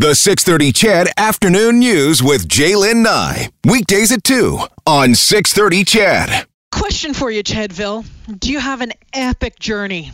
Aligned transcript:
The 0.00 0.14
630 0.14 0.72
CHED 0.72 1.08
Afternoon 1.18 1.78
News 1.78 2.22
with 2.22 2.48
J'lyn 2.48 3.02
Nye. 3.02 3.50
Weekdays 3.66 4.10
at 4.10 4.24
2 4.24 4.58
on 4.86 5.14
630 5.14 5.84
CHED. 5.84 6.46
Question 6.72 7.12
for 7.12 7.30
you, 7.30 7.42
Chadville. 7.42 8.06
Do 8.38 8.50
you 8.50 8.60
have 8.60 8.80
an 8.80 8.92
epic 9.12 9.58
journey? 9.58 10.10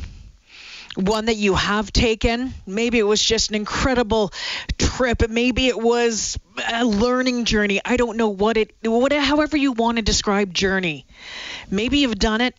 One 0.97 1.27
that 1.27 1.37
you 1.37 1.55
have 1.55 1.93
taken? 1.93 2.53
Maybe 2.67 2.99
it 2.99 3.05
was 3.05 3.23
just 3.23 3.51
an 3.51 3.55
incredible 3.55 4.33
trip. 4.77 5.23
Maybe 5.31 5.69
it 5.69 5.79
was 5.79 6.37
a 6.69 6.85
learning 6.85 7.45
journey. 7.45 7.81
I 7.85 7.97
don't 7.97 8.17
know 8.17 8.31
what 8.31 8.57
it, 8.57 8.75
what, 8.83 9.13
however 9.13 9.57
you 9.57 9.71
want 9.71 9.99
to 9.99 10.03
describe 10.03 10.53
journey. 10.53 11.07
Maybe 11.71 11.99
you've 11.99 12.19
done 12.19 12.41
it 12.41 12.57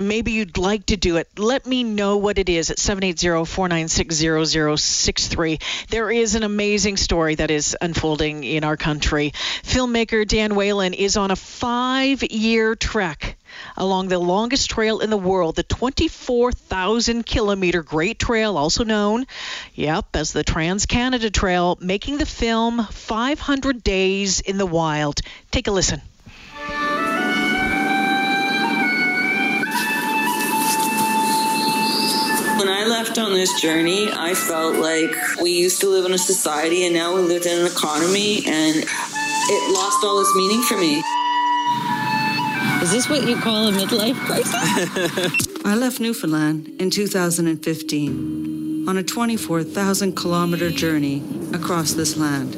maybe 0.00 0.32
you'd 0.32 0.58
like 0.58 0.86
to 0.86 0.96
do 0.96 1.16
it, 1.16 1.28
let 1.38 1.66
me 1.66 1.84
know 1.84 2.16
what 2.16 2.38
it 2.38 2.48
is 2.48 2.70
at 2.70 2.78
780-496-0063. 2.78 5.62
There 5.88 6.10
is 6.10 6.34
an 6.34 6.42
amazing 6.42 6.96
story 6.96 7.36
that 7.36 7.50
is 7.50 7.76
unfolding 7.80 8.44
in 8.44 8.64
our 8.64 8.76
country. 8.76 9.32
Filmmaker 9.62 10.24
Dianne 10.24 10.54
Whelan 10.54 10.94
is 10.94 11.16
on 11.16 11.30
a 11.30 11.36
five-year 11.36 12.74
trek 12.76 13.36
along 13.76 14.08
the 14.08 14.18
longest 14.18 14.70
trail 14.70 15.00
in 15.00 15.10
the 15.10 15.16
world, 15.16 15.56
the 15.56 15.62
24,000 15.62 17.24
kilometer 17.24 17.82
Great 17.82 18.18
Trail, 18.18 18.56
also 18.56 18.84
known, 18.84 19.26
yep, 19.74 20.06
as 20.14 20.32
the 20.32 20.44
Trans 20.44 20.86
Canada 20.86 21.30
Trail, 21.30 21.78
making 21.80 22.18
the 22.18 22.26
film 22.26 22.84
500 22.84 23.82
Days 23.82 24.40
in 24.40 24.58
the 24.58 24.66
Wild. 24.66 25.20
Take 25.50 25.68
a 25.68 25.70
listen. 25.70 26.00
When 32.64 32.72
I 32.72 32.86
left 32.86 33.18
on 33.18 33.34
this 33.34 33.60
journey, 33.60 34.08
I 34.10 34.32
felt 34.32 34.76
like 34.76 35.14
we 35.38 35.50
used 35.50 35.82
to 35.82 35.90
live 35.90 36.06
in 36.06 36.14
a 36.14 36.18
society 36.18 36.86
and 36.86 36.94
now 36.94 37.14
we 37.14 37.20
live 37.20 37.44
in 37.44 37.58
an 37.58 37.66
economy 37.66 38.38
and 38.46 38.76
it 38.76 39.74
lost 39.74 40.02
all 40.02 40.18
its 40.22 40.34
meaning 40.34 40.62
for 40.62 40.78
me. 40.78 41.02
Is 42.82 42.90
this 42.90 43.10
what 43.10 43.28
you 43.28 43.36
call 43.36 43.68
a 43.68 43.70
midlife 43.70 44.16
crisis? 44.24 45.46
I 45.66 45.74
left 45.74 46.00
Newfoundland 46.00 46.70
in 46.80 46.88
2015 46.88 48.88
on 48.88 48.96
a 48.96 49.02
24,000 49.02 50.16
kilometer 50.16 50.70
journey 50.70 51.22
across 51.52 51.92
this 51.92 52.16
land. 52.16 52.54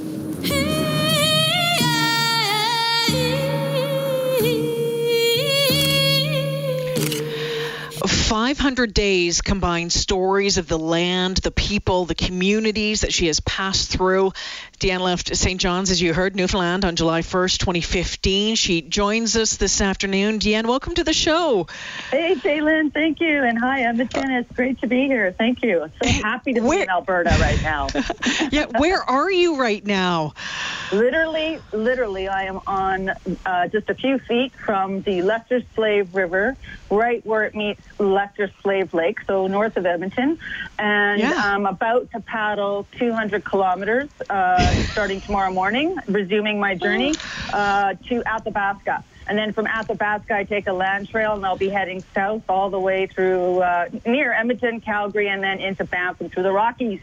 500 8.27 8.93
days 8.93 9.41
combine 9.41 9.89
stories 9.89 10.59
of 10.59 10.67
the 10.67 10.77
land, 10.77 11.37
the 11.37 11.53
people, 11.53 12.07
the 12.07 12.17
communities 12.17 13.03
that 13.03 13.13
she 13.13 13.29
has 13.29 13.39
passed 13.39 13.89
through. 13.89 14.33
Dianne 14.81 15.01
left 15.01 15.37
St. 15.37 15.61
John's, 15.61 15.93
as 15.93 16.03
you 16.03 16.13
heard, 16.13 16.35
Newfoundland 16.35 16.85
on 16.85 16.97
July 16.97 17.21
1st, 17.21 17.59
2015. 17.59 18.57
She 18.57 18.83
joins 18.83 19.37
us 19.37 19.57
this 19.57 19.81
afternoon. 19.81 20.41
Dianne, 20.41 20.67
welcome 20.67 20.95
to 20.95 21.05
the 21.05 21.13
show. 21.13 21.69
Hey, 22.11 22.35
J'lyn, 22.35 22.93
thank 22.93 23.21
you. 23.21 23.45
And 23.45 23.61
hi, 23.61 23.85
I'm 23.85 23.97
McKenna. 23.97 24.39
Uh, 24.39 24.41
it's 24.41 24.53
great 24.53 24.81
to 24.81 24.89
be 24.89 25.07
here. 25.07 25.31
Thank 25.31 25.63
you. 25.63 25.89
So 26.03 26.09
happy 26.23 26.53
to 26.55 26.61
where, 26.63 26.79
be 26.79 26.83
in 26.83 26.91
Alberta 26.91 27.31
right 27.41 27.63
now. 27.63 27.87
yeah, 28.51 28.67
where 28.77 29.03
are 29.03 29.31
you 29.31 29.57
right 29.57 29.87
now? 29.87 30.35
Literally, 30.92 31.59
literally, 31.73 32.29
I 32.29 32.45
am 32.45 32.61
on 32.67 33.11
uh, 33.45 33.69
just 33.69 33.91
a 33.91 33.95
few 33.95 34.19
feet 34.19 34.53
from 34.55 35.03
the 35.03 35.23
Lesser 35.23 35.62
Slave 35.75 36.15
River, 36.15 36.56
right 36.91 37.25
where 37.27 37.45
it 37.45 37.55
meets 37.55 37.81
Lesser 37.98 38.51
Slave 38.62 38.95
Lake, 38.95 39.19
so 39.27 39.47
north 39.47 39.77
of 39.77 39.87
Edmonton. 39.87 40.39
And 40.78 41.20
yeah. 41.20 41.34
I'm 41.37 41.67
about 41.67 42.11
to 42.12 42.20
paddle 42.20 42.87
200 42.98 43.45
kilometers 43.45 44.09
uh, 44.31 44.84
starting 44.93 45.20
tomorrow 45.20 45.53
morning, 45.53 45.97
resuming 46.06 46.61
my 46.61 46.75
journey 46.75 47.15
uh, 47.53 47.95
to 48.09 48.23
Athabasca. 48.25 49.05
And 49.27 49.37
then 49.37 49.53
from 49.53 49.67
Athabasca, 49.67 50.33
I 50.33 50.45
take 50.45 50.69
a 50.69 50.73
land 50.73 51.09
trail 51.09 51.33
and 51.33 51.45
I'll 51.45 51.56
be 51.56 51.69
heading 51.69 52.05
south 52.15 52.44
all 52.49 52.71
the 52.71 52.78
way 52.78 53.06
through 53.06 53.61
uh, 53.61 53.88
near 54.05 54.32
Edmonton, 54.32 54.81
Calgary, 54.81 55.28
and 55.28 55.43
then 55.43 55.59
into 55.59 55.84
Banff 55.84 56.21
and 56.21 56.31
through 56.31 56.44
the 56.44 56.53
Rockies. 56.53 57.00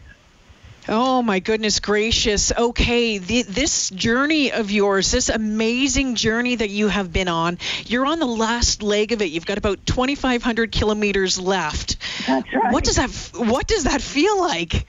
Oh 0.86 1.22
my 1.22 1.38
goodness 1.38 1.80
gracious. 1.80 2.52
Okay, 2.52 3.16
the, 3.18 3.42
this 3.42 3.88
journey 3.90 4.52
of 4.52 4.70
yours, 4.70 5.10
this 5.10 5.30
amazing 5.30 6.14
journey 6.14 6.56
that 6.56 6.68
you 6.68 6.88
have 6.88 7.10
been 7.12 7.28
on, 7.28 7.58
you're 7.86 8.04
on 8.04 8.18
the 8.18 8.26
last 8.26 8.82
leg 8.82 9.12
of 9.12 9.22
it. 9.22 9.26
You've 9.26 9.46
got 9.46 9.56
about 9.56 9.86
2,500 9.86 10.72
kilometers 10.72 11.40
left. 11.40 11.96
That's 12.26 12.46
right. 12.52 12.72
What 12.72 12.84
does 12.84 12.96
that 12.96 13.10
What 13.34 13.66
does 13.66 13.84
that 13.84 14.02
feel 14.02 14.38
like? 14.38 14.86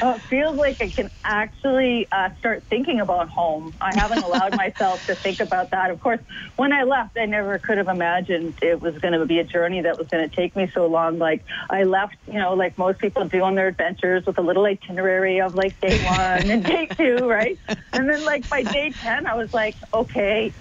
Oh, 0.00 0.14
it 0.14 0.22
feels 0.30 0.56
like 0.56 0.76
I 0.80 0.90
can 0.90 1.10
actually 1.24 2.06
uh, 2.12 2.30
start 2.38 2.64
thinking 2.70 3.00
about 3.00 3.28
home. 3.28 3.76
I 3.80 3.94
haven't 3.94 4.22
allowed 4.22 4.54
myself 4.56 5.04
to 5.06 5.16
think 5.16 5.40
about 5.40 5.72
that. 5.72 5.90
Of 5.90 6.00
course, 6.00 6.20
when 6.56 6.72
I 6.72 6.84
left, 6.84 7.16
I 7.18 7.26
never 7.26 7.58
could 7.58 7.78
have 7.78 7.88
imagined 7.88 8.58
it 8.62 8.80
was 8.80 8.96
going 8.98 9.18
to 9.18 9.26
be 9.26 9.38
a 9.38 9.44
journey 9.44 9.82
that 9.82 9.98
was 9.98 10.06
going 10.08 10.28
to 10.28 10.34
take 10.34 10.54
me 10.54 10.70
so 10.74 10.86
long. 10.86 11.18
Like 11.18 11.44
I 11.70 11.84
left, 11.84 12.16
you 12.26 12.38
know, 12.38 12.54
like 12.54 12.78
most 12.78 13.00
people 13.00 13.28
do 13.28 13.42
on 13.42 13.54
their 13.54 13.68
adventures 13.68 14.24
with 14.26 14.38
a 14.38 14.42
little 14.42 14.64
itinerary 14.64 15.40
of 15.40 15.54
like 15.54 15.80
day 15.80 15.98
one 15.98 16.50
and 16.50 16.64
day 16.64 16.88
two, 16.96 17.28
right? 17.28 17.58
And 17.92 18.08
then 18.08 18.24
like 18.24 18.48
by 18.48 18.62
day 18.62 18.94
10, 19.02 19.26
I 19.26 19.34
was 19.34 19.48
like, 19.52 19.76
okay, 19.92 20.54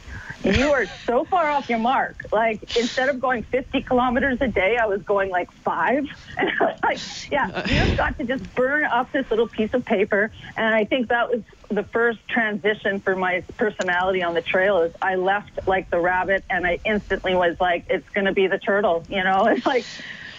you 0.43 0.71
are 0.71 0.85
so 1.05 1.25
far 1.25 1.49
off 1.49 1.69
your 1.69 1.79
mark. 1.79 2.25
Like 2.31 2.77
instead 2.77 3.09
of 3.09 3.19
going 3.19 3.43
50 3.43 3.81
kilometers 3.81 4.37
a 4.41 4.47
day, 4.47 4.77
I 4.77 4.85
was 4.85 5.01
going 5.01 5.29
like 5.29 5.51
five. 5.51 6.05
And 6.37 6.51
I 6.59 6.63
was 6.65 6.79
like, 6.83 7.31
yeah, 7.31 7.65
you've 7.67 7.97
got 7.97 8.15
to 8.19 8.23
just 8.23 8.53
burn 8.53 8.85
up 8.85 9.11
this 9.11 9.25
little 9.31 9.47
piece 9.47 9.73
of 9.73 9.83
paper. 9.83 10.31
And 10.55 10.75
I 10.75 10.85
think 10.85 11.09
that 11.09 11.31
was 11.31 11.41
the 11.69 11.83
first 11.83 12.19
transition 12.27 12.99
for 12.99 13.15
my 13.15 13.41
personality 13.57 14.21
on 14.21 14.35
the 14.35 14.43
trail 14.43 14.83
is 14.83 14.93
I 15.01 15.15
left 15.15 15.67
like 15.67 15.89
the 15.89 15.99
rabbit 15.99 16.43
and 16.47 16.67
I 16.67 16.79
instantly 16.85 17.33
was 17.33 17.59
like, 17.59 17.87
it's 17.89 18.07
going 18.09 18.25
to 18.25 18.33
be 18.33 18.45
the 18.45 18.59
turtle, 18.59 19.03
you 19.09 19.23
know, 19.23 19.45
it's 19.47 19.65
like, 19.65 19.85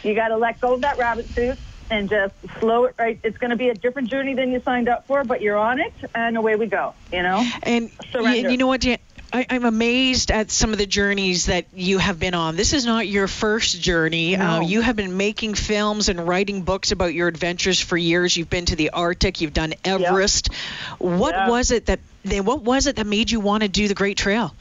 you 0.05 0.15
got 0.15 0.29
to 0.29 0.37
let 0.37 0.61
go 0.61 0.75
of 0.75 0.83
that 0.83 0.99
rabbit 0.99 1.29
suit 1.31 1.59
and 1.91 2.09
just 2.09 2.35
slow 2.61 2.85
it 2.85 2.95
right. 2.99 3.19
It's 3.23 3.39
going 3.39 3.51
to 3.51 3.57
be 3.57 3.69
a 3.71 3.75
different 3.75 4.09
journey 4.09 4.35
than 4.35 4.53
you 4.53 4.61
signed 4.61 4.89
up 4.89 5.07
for, 5.07 5.25
but 5.25 5.41
you're 5.41 5.57
on 5.57 5.81
it, 5.81 5.93
and 6.15 6.37
away 6.37 6.57
we 6.57 6.67
go. 6.67 6.95
You 7.13 7.23
know. 7.23 7.45
And 7.63 7.91
Surrender. 8.13 8.51
you 8.51 8.57
know 8.57 8.67
what, 8.67 8.83
Jan? 8.83 8.99
I, 9.33 9.47
am 9.51 9.65
amazed 9.65 10.31
at 10.31 10.51
some 10.51 10.73
of 10.73 10.79
the 10.79 10.87
journeys 10.87 11.47
that 11.47 11.67
you 11.75 11.99
have 11.99 12.19
been 12.19 12.35
on. 12.35 12.57
This 12.57 12.73
is 12.73 12.87
not 12.87 13.07
your 13.07 13.29
first 13.29 13.81
journey. 13.81 14.37
No. 14.37 14.45
Uh, 14.45 14.61
you 14.61 14.81
have 14.81 14.97
been 14.97 15.17
making 15.17 15.55
films 15.55 16.09
and 16.09 16.27
writing 16.27 16.63
books 16.63 16.93
about 16.93 17.15
your 17.15 17.29
adventures 17.29 17.81
for 17.81 17.97
years. 17.97 18.37
You've 18.37 18.51
been 18.51 18.67
to 18.67 18.77
the 18.77 18.91
Arctic. 18.91 19.41
You've 19.41 19.53
done 19.53 19.75
Everest. 19.85 20.49
Yep. 20.51 20.59
What 20.99 21.49
was 21.49 21.71
it 21.71 21.87
that? 21.87 22.01
What 22.25 22.63
was 22.63 22.87
it 22.87 22.97
that 22.97 23.07
made 23.07 23.31
you 23.31 23.41
want 23.41 23.63
to 23.63 23.69
do 23.69 23.89
the 23.89 23.95
Great 23.95 24.17
Trail? 24.17 24.55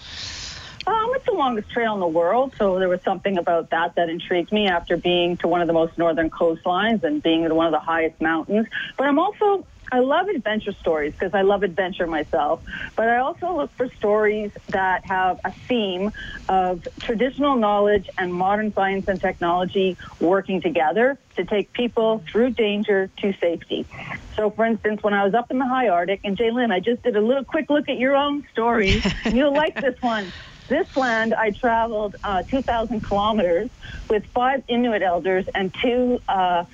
Um, 0.86 1.12
it's 1.16 1.26
the 1.26 1.34
longest 1.34 1.70
trail 1.70 1.94
in 1.96 2.00
the 2.00 2.08
world, 2.08 2.54
so 2.58 2.80
there 2.80 2.88
was 2.88 3.02
something 3.02 3.38
about 3.38 3.72
that 3.72 3.96
that 3.96 4.08
intrigued 4.08 4.54
me 4.54 4.68
after 4.68 4.96
being 4.96 5.36
to 5.38 5.48
one 5.48 5.60
of 5.60 5.68
the 5.68 5.74
most 5.74 5.98
northern 5.98 6.30
coastlines 6.30 7.04
and 7.04 7.22
being 7.22 7.44
at 7.44 7.54
one 7.54 7.66
of 7.66 7.74
the 7.74 7.80
highest 7.80 8.22
mountains. 8.22 8.68
But 8.98 9.08
I'm 9.08 9.20
also 9.20 9.66
I 9.92 10.00
love 10.00 10.28
adventure 10.28 10.74
stories 10.82 11.14
because 11.14 11.34
I 11.34 11.42
love 11.42 11.64
adventure 11.64 12.08
myself, 12.08 12.62
but 12.96 13.08
I 13.08 13.18
also 13.20 13.56
look 13.56 13.72
for 13.78 13.88
stories 13.98 14.52
that 14.70 15.06
have 15.06 15.40
a 15.46 15.54
theme 15.68 16.12
of 16.50 16.82
traditional 17.02 17.56
knowledge 17.56 18.10
and 18.18 18.34
modern 18.34 18.74
science 18.74 19.06
and 19.08 19.20
technology 19.22 19.98
working 20.20 20.62
together 20.62 21.18
to 21.38 21.46
take 21.46 21.72
people 21.74 22.24
through 22.32 22.52
danger 22.52 23.10
to 23.22 23.34
safety. 23.40 23.88
So, 24.36 24.52
for 24.52 24.66
instance, 24.66 25.02
when 25.02 25.14
I 25.14 25.24
was 25.24 25.34
up 25.34 25.52
in 25.52 25.58
the 25.58 25.66
high 25.66 25.88
Arctic, 25.88 26.22
and 26.24 26.38
J'lyn, 26.38 26.72
I 26.72 26.80
just 26.80 27.02
did 27.04 27.16
a 27.16 27.22
little 27.22 27.46
quick 27.46 27.70
look 27.70 27.90
at 27.90 27.98
your 27.98 28.16
own 28.16 28.46
story. 28.52 29.02
You'll 29.26 29.54
like 29.54 29.76
this 29.76 29.96
one. 30.02 30.34
This 30.68 30.86
land, 30.98 31.34
I 31.34 31.52
traveled 31.52 32.18
uh, 32.24 32.44
2,000 32.44 33.02
kilometers 33.02 33.70
with 34.10 34.24
five 34.36 34.64
Inuit 34.68 35.02
elders 35.02 35.46
and 35.56 35.74
two 35.82 36.20
uh, 36.28 36.66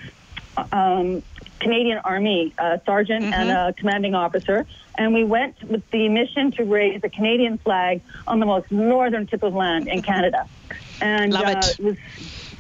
um, 0.72 1.24
Canadian 1.64 2.00
Army 2.00 2.54
uh, 2.58 2.78
sergeant 2.86 3.26
mm-hmm. 3.26 3.34
and 3.34 3.50
a 3.50 3.74
commanding 3.74 4.14
officer, 4.14 4.68
and 4.96 5.14
we 5.14 5.24
went 5.24 5.64
with 5.64 5.90
the 5.92 6.10
mission 6.10 6.52
to 6.52 6.64
raise 6.64 7.02
a 7.04 7.10
Canadian 7.10 7.58
flag 7.58 8.02
on 8.28 8.40
the 8.40 8.46
most 8.46 8.72
northern 8.72 9.26
tip 9.26 9.42
of 9.42 9.56
land 9.56 9.88
in 9.88 10.02
Canada. 10.02 10.48
And 11.02 11.34
Love 11.34 11.48
it. 11.48 11.58
Uh, 11.58 11.68
it 11.80 11.80
was 11.80 11.98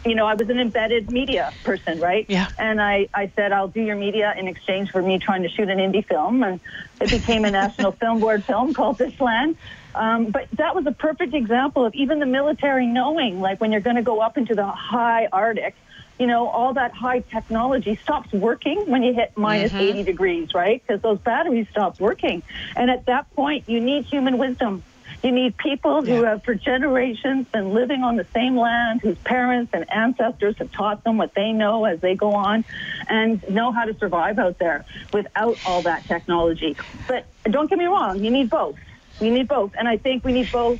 you 0.05 0.15
know, 0.15 0.25
I 0.25 0.33
was 0.33 0.49
an 0.49 0.59
embedded 0.59 1.11
media 1.11 1.53
person, 1.63 1.99
right? 1.99 2.25
Yeah. 2.27 2.49
And 2.57 2.81
I, 2.81 3.07
I 3.13 3.31
said, 3.35 3.51
I'll 3.51 3.69
do 3.69 3.81
your 3.81 3.95
media 3.95 4.33
in 4.37 4.47
exchange 4.47 4.91
for 4.91 5.01
me 5.01 5.17
trying 5.17 5.43
to 5.43 5.49
shoot 5.49 5.69
an 5.69 5.77
indie 5.77 6.05
film. 6.05 6.43
And 6.43 6.59
it 6.99 7.09
became 7.09 7.45
a 7.45 7.51
National 7.51 7.91
Film 8.01 8.19
Board 8.19 8.43
film 8.43 8.73
called 8.73 8.97
This 8.97 9.19
Land. 9.21 9.55
Um, 9.95 10.25
but 10.31 10.47
that 10.53 10.75
was 10.75 10.85
a 10.87 10.91
perfect 10.91 11.33
example 11.33 11.85
of 11.85 11.93
even 11.93 12.19
the 12.19 12.25
military 12.25 12.85
knowing, 12.85 13.39
like 13.39 13.61
when 13.61 13.71
you're 13.71 13.81
going 13.81 13.95
to 13.95 14.01
go 14.01 14.19
up 14.19 14.37
into 14.37 14.55
the 14.55 14.65
high 14.65 15.27
Arctic, 15.31 15.75
you 16.23 16.27
know, 16.27 16.47
all 16.47 16.73
that 16.75 16.93
high 16.93 17.19
technology 17.19 17.99
stops 18.01 18.31
working 18.31 18.85
when 18.89 19.03
you 19.03 19.13
hit 19.13 19.33
minus 19.35 19.73
mm-hmm. 19.73 19.97
80 19.97 20.03
degrees, 20.03 20.53
right? 20.53 20.81
Because 20.81 21.01
those 21.01 21.19
batteries 21.19 21.67
stop 21.69 21.99
working. 21.99 22.43
And 22.77 22.89
at 22.89 23.07
that 23.07 23.29
point, 23.35 23.67
you 23.67 23.81
need 23.81 24.05
human 24.05 24.37
wisdom. 24.37 24.83
You 25.21 25.33
need 25.33 25.57
people 25.57 26.01
who 26.01 26.23
have 26.23 26.41
for 26.45 26.55
generations 26.55 27.47
been 27.49 27.73
living 27.73 28.03
on 28.03 28.15
the 28.15 28.25
same 28.33 28.55
land, 28.55 29.01
whose 29.01 29.17
parents 29.17 29.71
and 29.73 29.83
ancestors 29.91 30.55
have 30.59 30.71
taught 30.71 31.03
them 31.03 31.17
what 31.17 31.33
they 31.33 31.51
know 31.51 31.83
as 31.83 31.99
they 31.99 32.15
go 32.15 32.31
on, 32.31 32.63
and 33.09 33.43
know 33.49 33.73
how 33.73 33.83
to 33.83 33.93
survive 33.97 34.39
out 34.39 34.59
there 34.59 34.85
without 35.11 35.57
all 35.65 35.81
that 35.81 36.05
technology. 36.05 36.77
But 37.05 37.25
don't 37.43 37.69
get 37.69 37.79
me 37.79 37.85
wrong, 37.85 38.23
you 38.23 38.31
need 38.31 38.49
both. 38.49 38.77
You 39.19 39.29
need 39.29 39.49
both, 39.49 39.73
and 39.77 39.89
I 39.89 39.97
think 39.97 40.23
we 40.23 40.31
need 40.31 40.49
both 40.53 40.79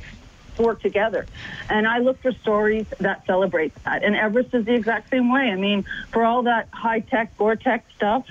to 0.56 0.62
work 0.62 0.80
together. 0.80 1.28
And 1.68 1.86
I 1.86 1.98
look 1.98 2.20
for 2.22 2.32
stories 2.42 2.86
that 3.00 3.22
celebrate 3.26 3.72
that. 3.84 4.04
And 4.04 4.14
Everest 4.16 4.50
is 4.52 4.64
the 4.64 4.74
exact 4.74 5.10
same 5.10 5.32
way. 5.32 5.50
I 5.52 5.56
mean, 5.56 5.84
for 6.12 6.24
all 6.24 6.42
that 6.44 6.68
high 6.72 7.00
tech, 7.00 7.36
Gore-Tex 7.36 7.84
stuff, 7.96 8.24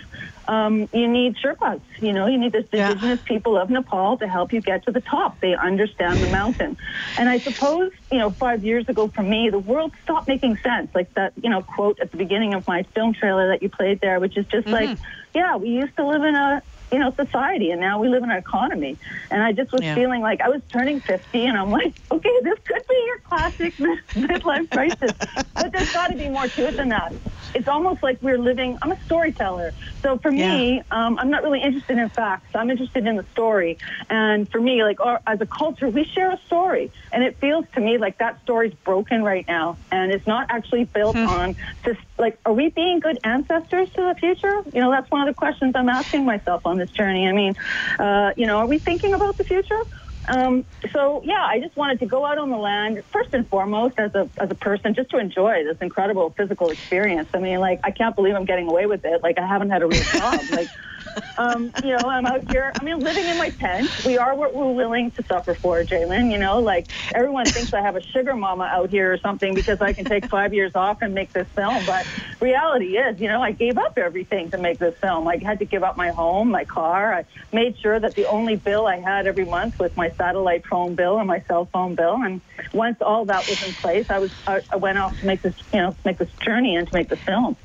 um, 0.48 0.90
you 0.94 1.08
need 1.08 1.36
Sherpas. 1.38 1.82
You 2.02 2.12
know, 2.12 2.28
you 2.28 2.38
need 2.38 2.52
the 2.52 2.66
Yeah. 2.74 2.90
indigenous 2.90 3.20
people 3.26 3.58
of 3.58 3.70
Nepal 3.70 4.18
to 4.18 4.28
help 4.28 4.52
you 4.52 4.62
get 4.62 4.84
to 4.86 4.92
the 4.92 5.00
top. 5.00 5.40
They 5.42 5.56
understand 5.56 6.22
the 6.22 6.28
mountain. 6.28 6.78
And 7.18 7.30
I 7.30 7.40
suppose, 7.42 7.92
you 8.12 8.18
know, 8.20 8.36
five 8.40 8.64
years 8.64 8.86
ago 8.90 9.10
for 9.16 9.24
me, 9.24 9.50
the 9.50 9.60
world 9.60 9.94
stopped 10.04 10.28
making 10.28 10.58
sense. 10.64 10.90
Like 10.94 11.14
that, 11.16 11.34
you 11.42 11.50
know, 11.50 11.62
quote 11.64 12.00
at 12.02 12.12
the 12.12 12.18
beginning 12.18 12.54
of 12.54 12.68
my 12.68 12.86
film 12.94 13.14
trailer 13.14 13.50
that 13.52 13.62
you 13.64 13.70
played 13.70 14.00
there, 14.02 14.20
which 14.20 14.38
is 14.38 14.46
just 14.48 14.68
like, 14.68 14.90
yeah, 15.34 15.56
we 15.56 15.70
used 15.70 15.96
to 15.96 16.06
live 16.06 16.24
in 16.24 16.36
a 16.36 16.62
you 16.92 17.00
know, 17.00 17.14
society, 17.16 17.72
and 17.72 17.82
now 17.82 18.00
we 18.00 18.08
live 18.10 18.24
in 18.24 18.32
an 18.32 18.38
economy. 18.38 19.00
And 19.32 19.42
I 19.42 19.52
just 19.52 19.72
was 19.74 19.84
Yeah. 19.84 19.96
feeling 19.96 20.22
like 20.22 20.42
I 20.42 20.50
was 20.50 20.62
turning 20.72 21.02
50, 21.02 21.46
and 21.46 21.58
I'm 21.58 21.72
like, 21.72 21.96
okay, 22.12 22.36
this 22.44 22.60
could 22.66 22.84
be 22.88 23.04
your 23.08 23.20
classic 23.20 23.78
midlife 24.16 24.70
crisis. 24.70 25.16
But 25.56 25.72
there's 25.72 25.90
got 25.90 26.08
to 26.08 26.18
be 26.18 26.30
more 26.30 26.48
to 26.48 26.66
it 26.68 26.78
than 26.78 26.90
that. 26.90 27.14
It's 27.56 27.68
almost 27.68 28.02
like 28.02 28.18
we're 28.22 28.40
living. 28.40 28.78
I'm 28.82 28.92
a 28.92 28.98
storyteller, 29.06 29.74
so 30.04 30.18
for 30.20 30.32
me, 30.32 30.82
um, 30.90 31.20
I'm 31.20 31.30
not 31.30 31.44
really 31.44 31.62
interested 31.62 31.98
in 32.00 32.10
facts. 32.10 32.48
I'm 32.56 32.70
interested 32.72 33.06
in 33.06 33.16
the 33.16 33.26
story. 33.32 33.78
And 34.10 34.50
for 34.52 34.60
me, 34.60 34.84
like 34.84 35.00
our, 35.00 35.22
as 35.28 35.40
a 35.42 35.46
culture, 35.46 35.88
we 35.88 36.04
share 36.16 36.32
a 36.32 36.40
story, 36.48 36.92
and 37.12 37.24
it 37.24 37.40
feels 37.40 37.66
to 37.76 37.82
me 37.82 37.98
like 38.00 38.18
that 38.20 38.42
story's 38.42 38.74
broken 38.86 39.24
right 39.24 39.46
now, 39.48 39.78
and 39.92 40.12
it's 40.12 40.26
not 40.26 40.48
actually 40.50 40.86
built 40.86 41.16
on 41.16 41.56
this. 41.86 41.98
Like, 42.24 42.40
are 42.46 42.54
we 42.54 42.70
being 42.70 43.02
good 43.02 43.20
ancestors 43.26 43.90
to 43.96 44.02
the 44.02 44.16
future? 44.18 44.62
You 44.74 44.80
know, 44.80 44.92
that's 44.92 45.12
one 45.12 45.28
of 45.28 45.28
the 45.28 45.34
questions 45.34 45.74
I'm 45.76 45.90
asking 45.90 46.24
myself 46.24 46.62
on 46.64 46.78
this 46.78 46.90
journey. 46.92 47.28
I 47.28 47.34
mean, 47.34 47.54
uh, 48.00 48.32
you 48.38 48.48
know, 48.48 48.60
are 48.60 48.66
we 48.66 48.80
thinking 48.80 49.14
about 49.14 49.38
the 49.38 49.44
future? 49.44 49.82
Um, 50.30 50.66
so 50.94 51.22
yeah, 51.26 51.44
I 51.46 51.60
just 51.60 51.76
wanted 51.76 52.00
to 52.00 52.06
go 52.06 52.26
out 52.26 52.38
on 52.38 52.50
the 52.50 52.56
land 52.56 53.04
first 53.12 53.34
and 53.34 53.46
foremost 53.50 53.96
as 53.98 54.16
a 54.16 54.30
as 54.40 54.50
a 54.50 54.56
person, 54.56 54.94
just 54.94 55.10
to 55.10 55.18
enjoy 55.18 55.66
this 55.66 55.76
incredible 55.82 56.34
physical 56.38 56.70
experience. 56.70 57.28
I 57.34 57.40
mean, 57.40 57.60
like 57.60 57.82
I 57.84 57.92
can't 57.92 58.16
believe 58.16 58.36
I'm 58.36 58.46
getting 58.46 58.70
away 58.70 58.86
with 58.86 59.04
it. 59.04 59.22
Like 59.22 59.38
I 59.38 59.46
haven't 59.46 59.72
had 59.72 59.82
a 59.82 59.88
real 59.88 60.02
job. 60.02 60.40
like, 60.50 60.70
um, 61.38 61.72
you 61.84 61.92
know, 61.92 62.10
I'm 62.10 62.26
out 62.26 62.50
here. 62.52 62.72
I 62.76 62.84
mean, 62.84 63.00
living 63.00 63.26
in 63.26 63.38
my 63.38 63.50
tent. 63.50 63.90
We 64.06 64.18
are 64.18 64.36
what 64.36 64.54
we're 64.54 64.72
willing 64.72 65.12
to 65.12 65.24
suffer 65.24 65.56
for, 65.56 65.84
J'lyn. 65.84 66.32
You 66.32 66.38
know, 66.38 66.60
like 66.60 66.90
everyone 67.14 67.46
thinks 67.46 67.74
I 67.74 67.82
have 67.82 67.96
a 67.96 68.02
sugar 68.02 68.36
mama 68.36 68.66
out 68.66 68.90
here 68.90 69.14
or 69.14 69.18
something 69.18 69.54
because 69.54 69.82
I 69.82 69.94
can 69.94 70.06
take 70.06 70.26
five 70.26 70.54
years 70.54 70.74
off 70.76 71.02
and 71.02 71.14
make 71.14 71.34
this 71.34 71.48
film. 71.56 71.86
But 71.86 72.06
reality 72.40 72.98
is, 72.98 73.20
you 73.20 73.28
know, 73.28 73.42
I 73.42 73.52
gave 73.52 73.78
up 73.78 73.98
everything 73.98 74.52
to 74.52 74.58
make 74.58 74.80
this 74.80 74.96
film. 75.00 75.28
I 75.28 75.38
had 75.38 75.60
to 75.60 75.66
give 75.66 75.84
up 75.84 75.98
my 75.98 76.12
home, 76.12 76.50
my 76.50 76.66
car. 76.66 77.14
I 77.14 77.26
made 77.52 77.78
sure 77.80 78.00
that 78.00 78.16
the 78.16 78.28
only 78.28 78.56
bill 78.56 78.86
I 78.88 78.98
had 78.98 79.28
every 79.28 79.46
month 79.46 79.80
was 79.80 79.96
my 79.96 80.12
satellite 80.18 80.66
phone 80.66 80.96
bill 80.96 81.18
and 81.18 81.28
my 81.28 81.44
cell 81.48 81.66
phone 81.66 81.96
bill. 81.96 82.16
And 82.24 82.42
once 82.74 83.02
all 83.02 83.26
that 83.26 83.48
was 83.48 83.66
in 83.66 83.74
place, 83.74 84.10
I 84.10 84.20
was 84.20 84.32
I, 84.48 84.62
I 84.70 84.76
went 84.78 84.98
off 84.98 85.20
to 85.20 85.26
make 85.26 85.42
this, 85.42 85.56
you 85.74 85.82
know, 85.82 85.96
make 86.06 86.18
this 86.18 86.32
journey 86.42 86.76
and 86.76 86.88
to 86.88 86.94
make 86.94 87.10
the 87.10 87.18
film. 87.18 87.56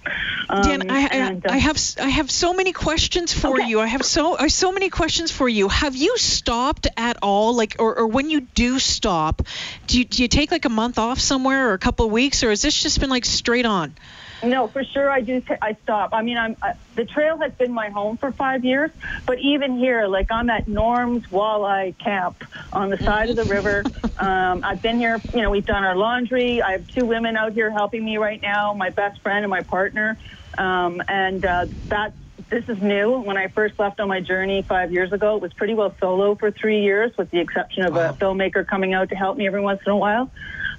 Um, 0.49 0.63
Dianne, 0.63 0.91
I, 0.91 1.03
I, 1.03 1.09
and, 1.13 1.47
uh, 1.47 1.51
I 1.53 1.59
have 1.59 1.79
I 2.01 2.09
have 2.09 2.31
so 2.31 2.55
many 2.55 2.73
questions 2.73 3.33
for 3.41 3.59
Okay. 3.61 3.69
you. 3.69 3.81
I 3.81 3.87
have 3.87 4.05
so 4.05 4.37
I 4.37 4.43
have 4.43 4.53
so 4.53 4.73
many 4.73 4.91
questions 4.91 5.31
for 5.31 5.49
you. 5.49 5.69
Have 5.69 5.97
you 5.97 6.17
stopped 6.19 6.87
at 6.97 7.19
all? 7.23 7.55
Like, 7.55 7.77
or, 7.79 7.99
or 7.99 8.07
when 8.07 8.31
you 8.31 8.41
do 8.41 8.79
stop, 8.79 9.43
do 9.87 9.99
you, 9.99 10.05
do 10.05 10.23
you 10.23 10.29
take 10.29 10.51
like 10.51 10.65
a 10.65 10.71
month 10.71 10.99
off 10.99 11.19
somewhere 11.21 11.71
or 11.71 11.73
a 11.75 11.79
couple 11.79 12.07
of 12.07 12.13
weeks, 12.13 12.43
or 12.43 12.51
has 12.51 12.63
this 12.63 12.81
just 12.83 13.01
been 13.01 13.11
like 13.11 13.25
straight 13.25 13.67
on? 13.67 13.95
No, 14.43 14.69
for 14.69 14.85
sure 14.85 15.11
I 15.11 15.21
do. 15.21 15.41
T- 15.41 15.55
I 15.61 15.77
stop. 15.83 16.11
I 16.13 16.23
mean, 16.23 16.39
I'm 16.39 16.57
uh, 16.63 16.75
the 16.95 17.05
trail 17.05 17.39
has 17.39 17.53
been 17.55 17.73
my 17.73 17.89
home 17.89 18.19
for 18.19 18.31
five 18.31 18.65
years, 18.65 18.91
but 19.27 19.39
even 19.41 19.79
here, 19.79 20.07
like 20.07 20.31
I'm 20.31 20.49
at 20.49 20.69
Norm's 20.69 21.27
Walleye 21.27 21.99
Camp 21.99 22.37
on 22.73 22.91
the 22.91 22.99
side 22.99 23.31
of 23.31 23.37
the 23.37 23.45
river. 23.45 23.85
Um, 24.19 24.65
I've 24.65 24.83
been 24.83 24.99
here. 24.99 25.21
You 25.33 25.43
know, 25.43 25.51
we've 25.51 25.65
done 25.65 25.85
our 25.85 25.95
laundry. 25.95 26.61
I 26.61 26.73
have 26.73 26.89
two 26.89 27.07
women 27.07 27.37
out 27.37 27.53
here 27.53 27.71
helping 27.71 28.05
me 28.05 28.17
right 28.17 28.43
now. 28.43 28.75
My 28.75 28.91
best 28.91 29.21
friend 29.23 29.45
and 29.45 29.51
my 29.51 29.61
partner, 29.61 30.19
um, 30.57 31.01
and 31.07 31.45
uh, 31.45 31.67
that. 31.89 32.15
This 32.49 32.67
is 32.67 32.81
new. 32.81 33.21
When 33.21 33.37
I 33.37 33.49
first 33.49 33.79
left 33.79 34.01
on 34.01 34.09
my 34.09 34.21
journey 34.21 34.63
five 34.63 34.91
years 34.91 35.13
ago, 35.13 35.37
it 35.37 35.43
was 35.43 35.53
pretty 35.53 35.75
well 35.75 35.95
solo 36.01 36.35
for 36.35 36.51
three 36.51 36.83
years, 36.83 37.15
with 37.19 37.31
the 37.31 37.41
exception 37.41 37.85
of 37.85 37.95
a 37.95 38.17
filmmaker 38.19 38.67
coming 38.67 38.95
out 38.95 39.11
to 39.11 39.15
help 39.15 39.37
me 39.37 39.47
every 39.47 39.61
once 39.61 39.83
in 39.85 39.93
a 39.93 39.97
while. 39.97 40.31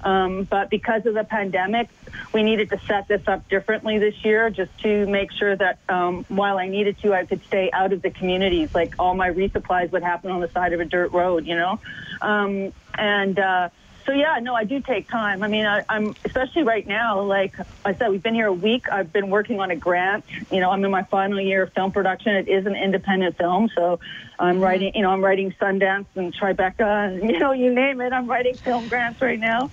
Um, 0.01 0.45
but 0.45 0.71
because 0.71 1.05
of 1.05 1.13
the 1.13 1.23
pandemic, 1.23 1.89
we 2.33 2.41
needed 2.41 2.71
to 2.71 2.79
set 2.87 3.07
this 3.07 3.21
up 3.27 3.47
differently 3.49 3.99
this 3.99 4.25
year 4.25 4.49
just 4.49 4.75
to 4.79 5.05
make 5.07 5.31
sure 5.31 5.55
that 5.55 5.77
um, 5.89 6.25
while 6.29 6.57
I 6.57 6.69
needed 6.69 6.97
to, 7.03 7.13
I 7.13 7.25
could 7.25 7.45
stay 7.45 7.69
out 7.71 7.93
of 7.93 8.01
the 8.01 8.09
communities. 8.09 8.73
Like 8.73 8.95
all 8.97 9.13
my 9.13 9.29
resupplies 9.29 9.91
would 9.91 10.01
happen 10.01 10.31
on 10.31 10.41
the 10.41 10.49
side 10.49 10.73
of 10.73 10.79
a 10.79 10.85
dirt 10.85 11.11
road, 11.11 11.45
you 11.45 11.55
know? 11.55 11.79
Um, 12.21 12.73
and, 12.97 13.37
uh, 13.37 13.69
so 14.09 14.15
yeah, 14.15 14.39
no, 14.41 14.55
I 14.55 14.63
do 14.63 14.81
take 14.81 15.07
time. 15.09 15.43
I 15.43 15.47
mean, 15.47 15.65
I, 15.67 15.83
I'm 15.87 16.15
especially 16.25 16.63
right 16.63 16.87
now. 16.87 17.21
Like 17.21 17.53
I 17.85 17.95
said, 17.95 18.09
we've 18.09 18.23
been 18.23 18.33
here 18.33 18.47
a 18.47 18.53
week. 18.53 18.85
I've 18.91 19.13
been 19.13 19.29
working 19.29 19.59
on 19.59 19.69
a 19.69 19.75
grant. 19.75 20.25
You 20.51 20.59
know, 20.61 20.71
I'm 20.71 20.83
in 20.83 20.89
my 20.89 21.03
final 21.11 21.39
year 21.39 21.63
of 21.63 21.73
film 21.73 21.91
production. 21.91 22.33
It 22.33 22.47
is 22.47 22.65
an 22.65 22.75
independent 22.75 23.37
film, 23.37 23.69
so 23.75 23.99
I'm 24.39 24.59
writing. 24.59 24.93
You 24.95 25.03
know, 25.03 25.11
I'm 25.11 25.23
writing 25.23 25.53
Sundance 25.61 26.07
and 26.15 26.33
Tribeca, 26.35 26.81
and 27.21 27.29
you 27.29 27.37
know, 27.37 27.51
you 27.51 27.71
name 27.71 28.01
it. 28.01 28.11
I'm 28.11 28.27
writing 28.27 28.57
film 28.65 28.87
grants 28.87 29.21
right 29.21 29.39
now. 29.39 29.69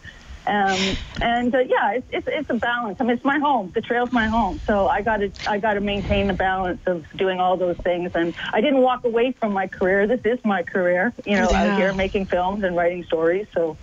Um, 0.46 0.98
and 1.20 1.54
uh, 1.54 1.58
yeah, 1.60 1.92
it's, 1.94 2.06
it's 2.10 2.26
it's 2.30 2.50
a 2.50 2.54
balance. 2.54 2.98
I 3.00 3.04
mean, 3.04 3.16
it's 3.16 3.24
my 3.24 3.38
home. 3.38 3.72
The 3.74 3.80
trail's 3.80 4.10
my 4.12 4.28
home, 4.28 4.60
so 4.66 4.86
I 4.86 5.00
got 5.00 5.16
to 5.18 5.32
I 5.46 5.58
got 5.58 5.74
to 5.74 5.80
maintain 5.80 6.26
the 6.28 6.34
balance 6.34 6.80
of 6.86 7.04
doing 7.16 7.40
all 7.40 7.56
those 7.56 7.76
things. 7.82 8.10
And 8.14 8.34
I 8.52 8.60
didn't 8.60 8.82
walk 8.82 9.04
away 9.04 9.34
from 9.40 9.52
my 9.52 9.66
career. 9.66 10.06
This 10.06 10.20
is 10.26 10.38
my 10.44 10.62
career. 10.62 11.14
You 11.24 11.36
know, 11.36 11.52
Yeah. 11.52 11.62
out 11.72 11.78
here 11.78 11.94
making 11.94 12.26
films 12.26 12.62
and 12.64 12.76
writing 12.76 13.02
stories. 13.04 13.46
So, 13.54 13.78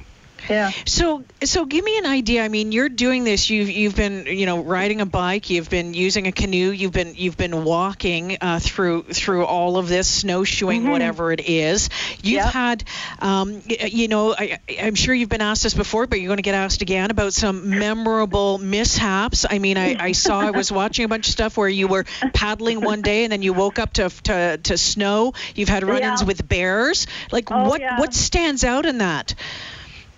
yeah. 0.49 0.71
So, 0.85 1.23
so 1.43 1.65
give 1.65 1.83
me 1.83 1.97
an 1.97 2.05
idea. 2.05 2.43
I 2.43 2.47
mean, 2.49 2.71
you're 2.71 2.89
doing 2.89 3.23
this. 3.23 3.49
You've 3.49 3.69
you've 3.69 3.95
been 3.95 4.25
you 4.27 4.45
know 4.45 4.63
riding 4.63 5.01
a 5.01 5.05
bike. 5.05 5.49
You've 5.49 5.69
been 5.69 5.93
using 5.93 6.27
a 6.27 6.31
canoe. 6.31 6.71
You've 6.71 6.91
been 6.91 7.13
you've 7.15 7.37
been 7.37 7.63
walking 7.63 8.37
uh, 8.41 8.59
through 8.59 9.03
through 9.03 9.45
all 9.45 9.77
of 9.77 9.87
this, 9.87 10.07
snowshoeing, 10.07 10.87
whatever 10.89 11.31
it 11.31 11.41
is. 11.41 11.89
You've 12.21 12.33
Yep. 12.43 12.53
had, 12.53 12.83
um, 13.19 13.61
you 13.67 14.07
know, 14.07 14.33
I, 14.33 14.59
I'm 14.81 14.95
sure 14.95 15.13
you've 15.13 15.29
been 15.29 15.41
asked 15.41 15.63
this 15.63 15.73
before, 15.73 16.07
but 16.07 16.19
you're 16.19 16.27
going 16.27 16.37
to 16.37 16.43
get 16.43 16.55
asked 16.55 16.81
again 16.81 17.11
about 17.11 17.33
some 17.33 17.69
memorable 17.77 18.57
mishaps. 18.57 19.45
I 19.49 19.59
mean, 19.59 19.77
I, 19.77 19.95
I 19.99 20.11
saw 20.13 20.39
I 20.39 20.51
was 20.51 20.71
watching 20.71 21.05
a 21.05 21.07
bunch 21.07 21.27
of 21.27 21.31
stuff 21.31 21.57
where 21.57 21.69
you 21.69 21.87
were 21.87 22.05
paddling 22.33 22.81
one 22.81 23.01
day 23.01 23.23
and 23.23 23.31
then 23.31 23.41
you 23.41 23.53
woke 23.53 23.79
up 23.79 23.93
to 23.93 24.09
to, 24.23 24.57
to 24.63 24.77
snow. 24.77 25.33
You've 25.55 25.69
had 25.69 25.83
run-ins 25.83 26.21
Yeah. 26.21 26.27
with 26.27 26.47
bears. 26.47 27.07
Like 27.31 27.49
Oh, 27.51 27.69
what 27.69 27.81
yeah. 27.81 27.99
what 27.99 28.13
stands 28.13 28.63
out 28.63 28.85
in 28.85 28.97
that? 28.99 29.35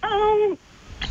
Um, 0.06 0.58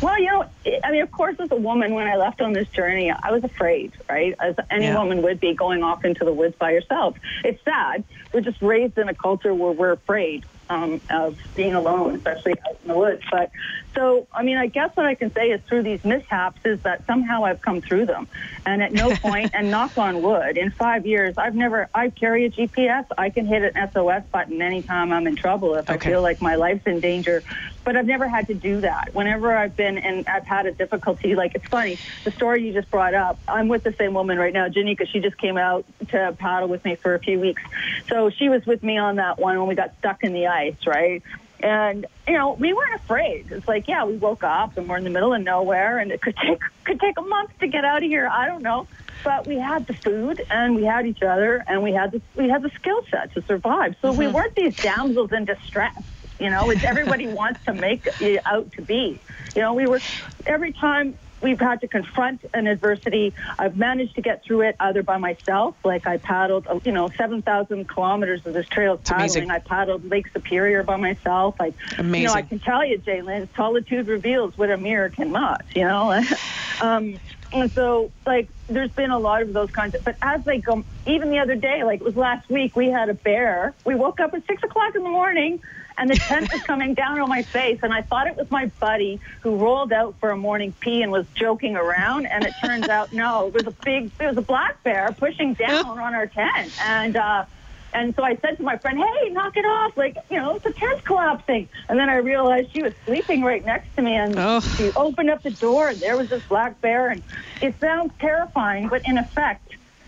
well, 0.01 0.19
you 0.19 0.27
know, 0.27 0.45
I 0.83 0.91
mean, 0.91 1.01
of 1.01 1.11
course, 1.11 1.35
as 1.39 1.49
a 1.51 1.55
woman, 1.55 1.93
when 1.93 2.07
I 2.07 2.15
left 2.15 2.41
on 2.41 2.53
this 2.53 2.67
journey, 2.69 3.11
I 3.11 3.31
was 3.31 3.43
afraid, 3.43 3.93
right? 4.09 4.35
As 4.39 4.55
any 4.69 4.85
Yeah. 4.85 4.97
woman 4.97 5.21
would 5.21 5.39
be 5.39 5.53
going 5.53 5.83
off 5.83 6.03
into 6.03 6.25
the 6.25 6.33
woods 6.33 6.55
by 6.59 6.71
yourself. 6.71 7.15
It's 7.43 7.63
sad. 7.63 8.03
We're 8.33 8.41
just 8.41 8.61
raised 8.61 8.97
in 8.97 9.07
a 9.09 9.13
culture 9.15 9.53
where 9.53 9.71
we're 9.71 9.91
afraid 9.93 10.45
um, 10.69 10.99
of 11.09 11.37
being 11.55 11.75
alone, 11.75 12.15
especially 12.15 12.53
out 12.67 12.77
in 12.81 12.87
the 12.89 12.97
woods. 12.97 13.21
But 13.31 13.51
so, 13.95 14.27
I 14.33 14.43
mean, 14.43 14.57
I 14.57 14.67
guess 14.67 14.89
what 14.95 15.05
I 15.05 15.15
can 15.15 15.31
say 15.33 15.47
is 15.47 15.61
through 15.67 15.83
these 15.83 15.99
mishaps 16.03 16.59
is 16.65 16.79
that 16.83 17.03
somehow 17.07 17.45
I've 17.45 17.61
come 17.61 17.81
through 17.81 18.05
them. 18.05 18.27
And 18.65 18.81
at 18.83 18.93
no 18.93 19.15
point, 19.21 19.51
and 19.53 19.71
knock 19.71 19.97
on 19.97 20.21
wood, 20.21 20.57
in 20.57 20.71
five 20.71 21.05
years, 21.05 21.33
I've 21.37 21.55
never, 21.55 21.89
I 21.93 22.09
carry 22.09 22.45
a 22.45 22.49
GPS. 22.49 23.05
I 23.17 23.29
can 23.29 23.45
hit 23.45 23.61
an 23.63 23.91
SOS 23.93 24.23
button 24.31 24.61
anytime 24.61 25.11
I'm 25.11 25.27
in 25.27 25.35
trouble 25.35 25.75
if 25.75 25.89
Okay. 25.89 26.09
I 26.09 26.11
feel 26.11 26.21
like 26.21 26.41
my 26.41 26.55
life's 26.55 26.83
in 26.85 26.99
danger. 26.99 27.43
But 27.83 27.95
I've 27.95 28.05
never 28.05 28.27
had 28.27 28.47
to 28.47 28.53
do 28.53 28.81
that. 28.81 29.13
Whenever 29.13 29.55
I've 29.55 29.75
been 29.75 29.97
and 29.97 30.27
I've 30.27 30.45
had 30.45 30.65
a 30.65 30.71
difficulty, 30.71 31.35
like 31.35 31.53
it's 31.55 31.65
funny, 31.69 31.99
the 32.25 32.31
story 32.31 32.65
you 32.65 32.73
just 32.73 32.89
brought 32.89 33.13
up, 33.13 33.39
I'm 33.47 33.67
with 33.67 33.83
the 33.83 33.93
same 33.99 34.13
woman 34.13 34.37
right 34.37 34.53
now, 34.53 34.67
Janika. 34.67 35.07
She 35.11 35.19
just 35.19 35.37
came 35.37 35.57
out 35.57 35.85
to 36.09 36.35
paddle 36.39 36.67
with 36.67 36.83
me 36.83 36.97
for 37.01 37.15
a 37.15 37.19
few 37.19 37.39
weeks. 37.39 37.61
So 38.09 38.29
she 38.37 38.49
was 38.49 38.61
with 38.65 38.83
me 38.83 38.97
on 38.97 39.17
that 39.17 39.39
one 39.39 39.57
when 39.59 39.67
we 39.67 39.75
got 39.75 39.93
stuck 39.99 40.23
in 40.23 40.33
the 40.33 40.47
ice, 40.47 40.75
right? 40.85 41.21
And 41.59 42.05
you 42.27 42.33
know, 42.33 42.53
we 42.53 42.73
weren't 42.73 42.95
afraid. 42.95 43.51
It's 43.51 43.67
like, 43.67 43.87
yeah, 43.87 44.05
we 44.05 44.17
woke 44.17 44.43
up 44.43 44.77
and 44.77 44.87
we're 44.89 44.97
in 44.97 45.03
the 45.03 45.09
middle 45.09 45.33
of 45.33 45.41
nowhere, 45.41 45.99
and 45.99 46.11
it 46.11 46.21
could 46.21 46.35
take 46.35 46.59
could 46.83 46.99
take 46.99 47.17
a 47.17 47.21
month 47.21 47.51
to 47.59 47.67
get 47.67 47.85
out 47.85 48.03
of 48.03 48.09
here. 48.09 48.27
I 48.27 48.47
don't 48.47 48.61
know, 48.61 48.87
but 49.23 49.47
we 49.47 49.57
had 49.57 49.87
the 49.87 49.93
food 49.93 50.45
and 50.49 50.75
we 50.75 50.83
had 50.83 51.07
each 51.07 51.23
other 51.23 51.63
and 51.67 51.81
we 51.81 51.91
had 51.93 52.11
the 52.11 52.21
we 52.35 52.49
had 52.49 52.61
the 52.61 52.69
skill 52.71 53.01
set 53.09 53.33
to 53.33 53.41
survive. 53.43 53.95
So 54.01 54.11
we 54.11 54.25
mm-hmm. 54.25 54.35
weren't 54.35 54.55
these 54.55 54.75
damsels 54.75 55.31
in 55.31 55.45
distress. 55.45 56.01
You 56.39 56.49
know, 56.49 56.67
which 56.67 56.83
everybody 56.83 57.27
wants 57.33 57.63
to 57.65 57.73
make 57.73 58.07
it 58.19 58.41
out 58.45 58.71
to 58.73 58.81
be. 58.81 59.19
You 59.55 59.61
know, 59.61 59.73
we 59.73 59.87
were 59.87 60.01
every 60.45 60.73
time 60.73 61.17
we've 61.45 61.59
had 61.59 61.79
to 61.79 61.87
confront 61.87 62.43
an 62.55 62.65
adversity. 62.65 63.31
I've 63.59 63.77
managed 63.77 64.15
to 64.15 64.21
get 64.23 64.43
through 64.43 64.61
it 64.61 64.75
either 64.79 65.03
by 65.03 65.17
myself, 65.17 65.75
like 65.85 66.07
I 66.07 66.17
paddled, 66.17 66.65
you 66.83 66.91
know, 66.91 67.11
7,000 67.15 67.87
kilometers 67.87 68.43
of 68.47 68.53
this 68.55 68.67
trail 68.67 68.97
paddling. 68.97 69.43
amazing. 69.43 69.51
I 69.51 69.59
paddled 69.59 70.09
Lake 70.09 70.25
Superior 70.33 70.81
by 70.81 70.95
myself. 70.95 71.53
I, 71.59 71.71
You 71.99 72.27
know, 72.29 72.33
I 72.33 72.41
can 72.41 72.59
tell 72.59 72.83
you, 72.83 72.97
J'lyn, 72.97 73.47
solitude 73.55 74.07
reveals 74.07 74.57
what 74.57 74.71
a 74.71 74.77
mirror 74.77 75.09
cannot, 75.09 75.63
you 75.75 75.83
know? 75.83 76.19
um, 76.81 77.19
and 77.53 77.71
so, 77.73 78.11
like, 78.25 78.49
there's 78.67 78.91
been 78.91 79.11
a 79.11 79.19
lot 79.19 79.43
of 79.43 79.53
those 79.53 79.69
kinds 79.69 79.93
of, 79.93 80.03
but 80.03 80.15
as 80.23 80.43
they 80.45 80.57
go, 80.57 80.83
even 81.05 81.29
the 81.29 81.37
other 81.37 81.55
day, 81.55 81.83
like 81.83 82.01
it 82.01 82.03
was 82.03 82.15
last 82.15 82.49
week, 82.49 82.75
we 82.75 82.89
had 82.89 83.09
a 83.09 83.13
bear. 83.13 83.75
We 83.85 83.93
woke 83.93 84.19
up 84.19 84.33
at 84.33 84.47
six 84.47 84.63
o'clock 84.63 84.95
in 84.95 85.03
the 85.03 85.09
morning 85.09 85.61
and 85.97 86.09
the 86.09 86.15
tent 86.15 86.51
was 86.51 86.61
coming 86.63 86.93
down 86.93 87.19
on 87.19 87.29
my 87.29 87.43
face. 87.43 87.79
And 87.83 87.93
I 87.93 88.01
thought 88.01 88.27
it 88.27 88.35
was 88.35 88.49
my 88.51 88.65
buddy 88.79 89.19
who 89.41 89.55
rolled 89.57 89.93
out 89.93 90.15
for 90.19 90.31
a 90.31 90.37
morning 90.37 90.73
pee 90.79 91.01
and 91.01 91.11
was 91.11 91.25
joking 91.35 91.75
around. 91.75 92.25
And 92.25 92.43
it 92.45 92.53
turns 92.63 92.87
out, 92.89 93.13
no, 93.13 93.47
it 93.47 93.53
was 93.53 93.67
a 93.67 93.71
big, 93.83 94.11
it 94.19 94.25
was 94.27 94.37
a 94.37 94.41
black 94.41 94.83
bear 94.83 95.15
pushing 95.17 95.53
down 95.53 95.85
on 95.99 96.13
our 96.13 96.27
tent. 96.27 96.71
And, 96.83 97.15
uh, 97.17 97.45
and 97.93 98.13
so 98.15 98.23
I 98.23 98.35
said 98.35 98.57
to 98.57 98.63
my 98.63 98.77
friend, 98.77 98.97
hey, 98.99 99.29
knock 99.29 99.55
it 99.55 99.63
off. 99.65 99.95
Like, 99.95 100.17
you 100.29 100.35
know, 100.37 100.59
the 100.59 100.71
tent's 100.73 101.05
collapsing. 101.05 101.69
And 101.87 101.97
then 101.97 102.09
I 102.09 102.17
realized 102.17 102.73
she 102.73 102.81
was 102.81 102.91
sleeping 103.05 103.41
right 103.41 103.65
next 103.65 103.87
to 103.95 104.01
me. 104.01 104.15
And 104.15 104.37
Oh. 104.37 104.59
she 104.59 104.91
opened 104.91 105.29
up 105.29 105.43
the 105.43 105.51
door 105.51 105.87
and 105.87 105.99
there 106.01 106.17
was 106.17 106.27
this 106.29 106.43
black 106.49 106.81
bear. 106.81 107.09
And 107.09 107.23
it 107.61 107.79
sounds 107.79 108.11
terrifying, 108.19 108.89
but 108.89 109.01
in 109.07 109.17
effect, 109.17 109.61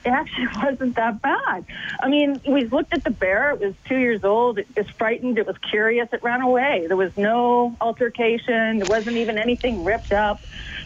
it 0.08 0.14
actually 0.14 0.48
wasn't 0.64 0.96
that 0.96 1.22
bad. 1.22 1.66
I 2.00 2.08
mean, 2.08 2.40
we 2.48 2.66
looked 2.66 2.94
at 2.94 3.04
the 3.04 3.12
bear. 3.12 3.52
It 3.52 3.60
was 3.60 3.74
two 3.88 3.98
years 3.98 4.24
old. 4.24 4.58
It 4.58 4.68
was 4.76 4.88
frightened. 4.98 5.38
It 5.38 5.46
was 5.46 5.58
curious. 5.70 6.08
It 6.14 6.24
ran 6.24 6.42
away. 6.42 6.86
There 6.88 6.98
was 6.98 7.12
no 7.18 7.76
altercation. 7.82 8.80
There 8.80 8.88
wasn't 8.88 9.18
even 9.18 9.38
anything 9.38 9.84
ripped 9.84 10.14
up. 10.14 10.42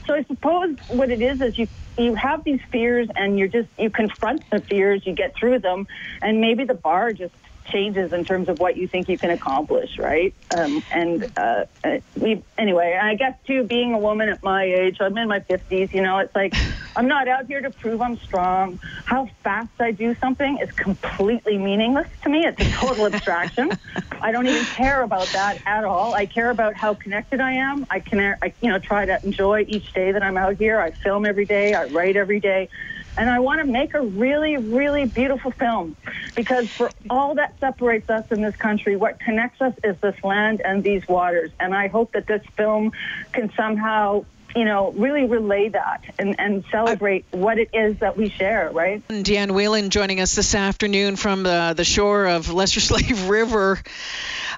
So 0.08 0.16
I 0.16 0.24
suppose 0.24 0.76
what 0.88 1.12
it 1.12 1.22
is 1.22 1.40
is 1.40 1.58
you 1.58 1.68
you 1.98 2.16
have 2.16 2.44
these 2.46 2.62
fears 2.72 3.10
and 3.16 3.38
you're 3.38 3.50
just 3.50 3.70
you 3.78 3.92
confront 3.92 4.50
the 4.50 4.62
fears. 4.62 5.04
You 5.06 5.14
get 5.14 5.36
through 5.36 5.60
them, 5.60 5.88
and 6.22 6.42
maybe 6.42 6.64
the 6.64 6.74
bar 6.74 7.14
just 7.14 7.36
changes 7.72 8.14
in 8.14 8.26
terms 8.26 8.50
of 8.50 8.60
what 8.60 8.78
you 8.78 8.88
think 8.88 9.10
you 9.10 9.18
can 9.18 9.32
accomplish, 9.32 9.98
right? 9.98 10.34
Um, 10.50 10.84
and 10.92 11.32
uh, 11.38 11.66
uh, 11.84 12.00
we 12.16 12.44
anyway. 12.58 13.00
I 13.02 13.16
guess 13.16 13.36
too, 13.48 13.64
being 13.64 13.94
a 13.94 14.00
woman 14.00 14.30
at 14.30 14.44
my 14.44 14.64
age, 14.64 14.98
I'm 15.00 15.18
in 15.18 15.28
my 15.28 15.40
50s. 15.40 15.94
You 15.94 16.02
know, 16.02 16.20
it's 16.20 16.36
like 16.36 16.54
I'm 16.96 17.08
not 17.08 17.28
out 17.28 17.46
here 17.48 17.62
to 17.62 17.72
prove 17.72 18.02
I'm 18.02 18.18
strong. 18.26 18.80
How 19.06 19.30
fast 19.44 19.72
I 19.80 19.92
do 19.92 20.16
something 20.22 20.60
is 20.62 20.70
completely 20.76 21.58
meaningless 21.58 22.08
to 22.24 22.30
me. 22.30 22.46
It's 22.46 22.60
a 22.60 22.70
total 22.80 23.06
abstraction. 23.06 23.72
I 24.22 24.32
don't 24.32 24.48
even 24.48 24.66
care 24.66 25.02
about 25.02 25.32
that 25.34 25.62
at 25.66 25.84
all. 25.84 26.14
I 26.14 26.26
care 26.26 26.50
about 26.50 26.76
how 26.76 26.94
connected 26.94 27.40
I 27.40 27.54
am. 27.54 27.88
I 27.90 28.00
can, 28.00 28.36
I, 28.42 28.54
you 28.62 28.70
know, 28.70 28.80
try 28.80 29.06
to 29.06 29.20
enjoy 29.24 29.66
each 29.68 29.92
day 29.94 30.12
that 30.12 30.22
I'm 30.22 30.38
out 30.38 30.58
here. 30.58 30.80
I 30.80 30.92
film 31.04 31.26
every 31.26 31.46
day. 31.46 31.74
I 31.74 31.86
write 31.86 32.18
every 32.18 32.40
day. 32.40 32.70
And 33.18 33.30
I 33.30 33.40
want 33.40 33.60
to 33.66 33.72
make 33.72 33.94
a 33.94 34.02
really, 34.02 34.58
really 34.58 35.06
beautiful 35.06 35.52
film 35.60 35.96
because 36.36 36.66
for 36.78 36.94
all 37.10 37.36
that 37.36 37.56
separates 37.60 38.10
us 38.10 38.24
in 38.32 38.42
this 38.42 38.56
country, 38.58 38.96
what 38.96 39.20
connects 39.20 39.62
us 39.62 39.74
is 39.84 39.96
this 40.02 40.16
land 40.24 40.62
and 40.64 40.84
these 40.84 41.02
waters. 41.08 41.52
And 41.60 41.76
I 41.76 41.88
hope 41.88 42.14
that 42.14 42.28
this 42.28 42.42
film 42.58 42.92
can 43.34 43.52
somehow, 43.58 44.26
you 44.56 44.66
know, 44.66 44.92
really 44.92 45.26
relay 45.26 45.70
that 45.70 46.04
and, 46.20 46.36
and 46.40 46.64
celebrate 46.72 47.26
what 47.32 47.58
it 47.58 47.70
is 47.74 47.98
that 48.00 48.18
we 48.18 48.30
share, 48.30 48.70
right? 48.72 49.06
Dianne 49.08 49.52
Whelan 49.52 49.90
joining 49.90 50.20
us 50.20 50.36
this 50.36 50.56
afternoon 50.56 51.16
from 51.16 51.44
the, 51.44 51.74
the 51.76 51.84
shore 51.84 52.26
of 52.26 52.52
Lesser 52.52 52.80
Slave 52.80 53.24
River 53.30 53.82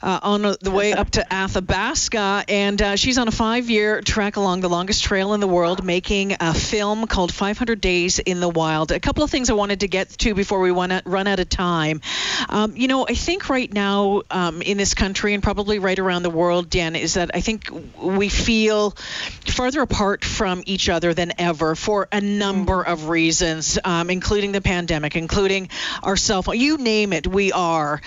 uh, 0.03 0.19
on 0.21 0.41
the 0.41 0.71
way 0.71 0.93
up 0.93 1.09
to 1.11 1.33
Athabasca. 1.33 2.45
And 2.47 2.81
uh, 2.81 2.95
she's 2.95 3.17
on 3.17 3.27
a 3.27 3.31
five 3.31 3.69
year 3.69 4.01
trek 4.01 4.35
along 4.35 4.61
the 4.61 4.69
longest 4.69 5.03
trail 5.03 5.33
in 5.33 5.39
the 5.39 5.47
world, 5.47 5.83
making 5.83 6.35
a 6.39 6.53
film 6.53 7.07
called 7.07 7.33
500 7.33 7.79
Days 7.79 8.19
in 8.19 8.39
the 8.39 8.49
Wild. 8.49 8.91
A 8.91 8.99
couple 8.99 9.23
of 9.23 9.31
things 9.31 9.49
I 9.49 9.53
wanted 9.53 9.79
to 9.81 9.87
get 9.87 10.09
to 10.09 10.33
before 10.33 10.59
we 10.59 10.71
run 10.71 10.91
out, 10.91 11.03
run 11.05 11.27
out 11.27 11.39
of 11.39 11.49
time. 11.49 12.01
Um, 12.49 12.75
you 12.75 12.87
know, 12.87 13.05
I 13.07 13.13
think 13.13 13.49
right 13.49 13.71
now 13.71 14.23
um, 14.29 14.61
in 14.61 14.77
this 14.77 14.93
country 14.93 15.33
and 15.33 15.41
probably 15.41 15.79
right 15.79 15.97
around 15.97 16.23
the 16.23 16.29
world, 16.29 16.69
Dianne, 16.69 16.99
is 16.99 17.13
that 17.13 17.31
I 17.33 17.39
think 17.39 17.69
we 17.97 18.27
feel 18.27 18.91
farther 18.91 19.81
apart 19.83 20.25
from 20.25 20.63
each 20.65 20.89
other 20.89 21.13
than 21.13 21.33
ever 21.37 21.75
for 21.75 22.07
a 22.11 22.21
number 22.21 22.81
of 22.81 23.09
reasons, 23.09 23.77
um, 23.83 24.09
including 24.09 24.51
the 24.51 24.61
pandemic, 24.61 25.15
including 25.15 25.69
our 26.01 26.17
cell 26.17 26.41
phone. 26.41 26.59
You 26.59 26.77
name 26.77 27.13
it, 27.13 27.27
we 27.27 27.51
are. 27.51 28.01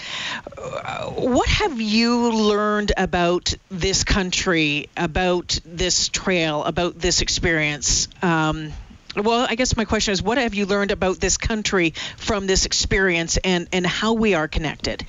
Uh, 0.58 1.10
what 1.10 1.48
have 1.48 1.80
you 1.80 2.32
learned 2.32 2.92
about 2.96 3.54
this 3.70 4.04
country, 4.04 4.88
about 4.96 5.60
this 5.64 6.08
trail, 6.08 6.64
about 6.64 6.98
this 6.98 7.20
experience? 7.20 8.08
Um, 8.22 8.72
well, 9.14 9.46
I 9.48 9.54
guess 9.54 9.76
my 9.76 9.84
question 9.84 10.12
is, 10.12 10.22
what 10.22 10.38
have 10.38 10.54
you 10.54 10.66
learned 10.66 10.90
about 10.90 11.20
this 11.20 11.36
country 11.36 11.94
from 12.16 12.46
this 12.46 12.66
experience, 12.66 13.38
and 13.38 13.68
and 13.72 13.86
how 13.86 14.14
we 14.14 14.34
are 14.34 14.48
connected? 14.48 15.06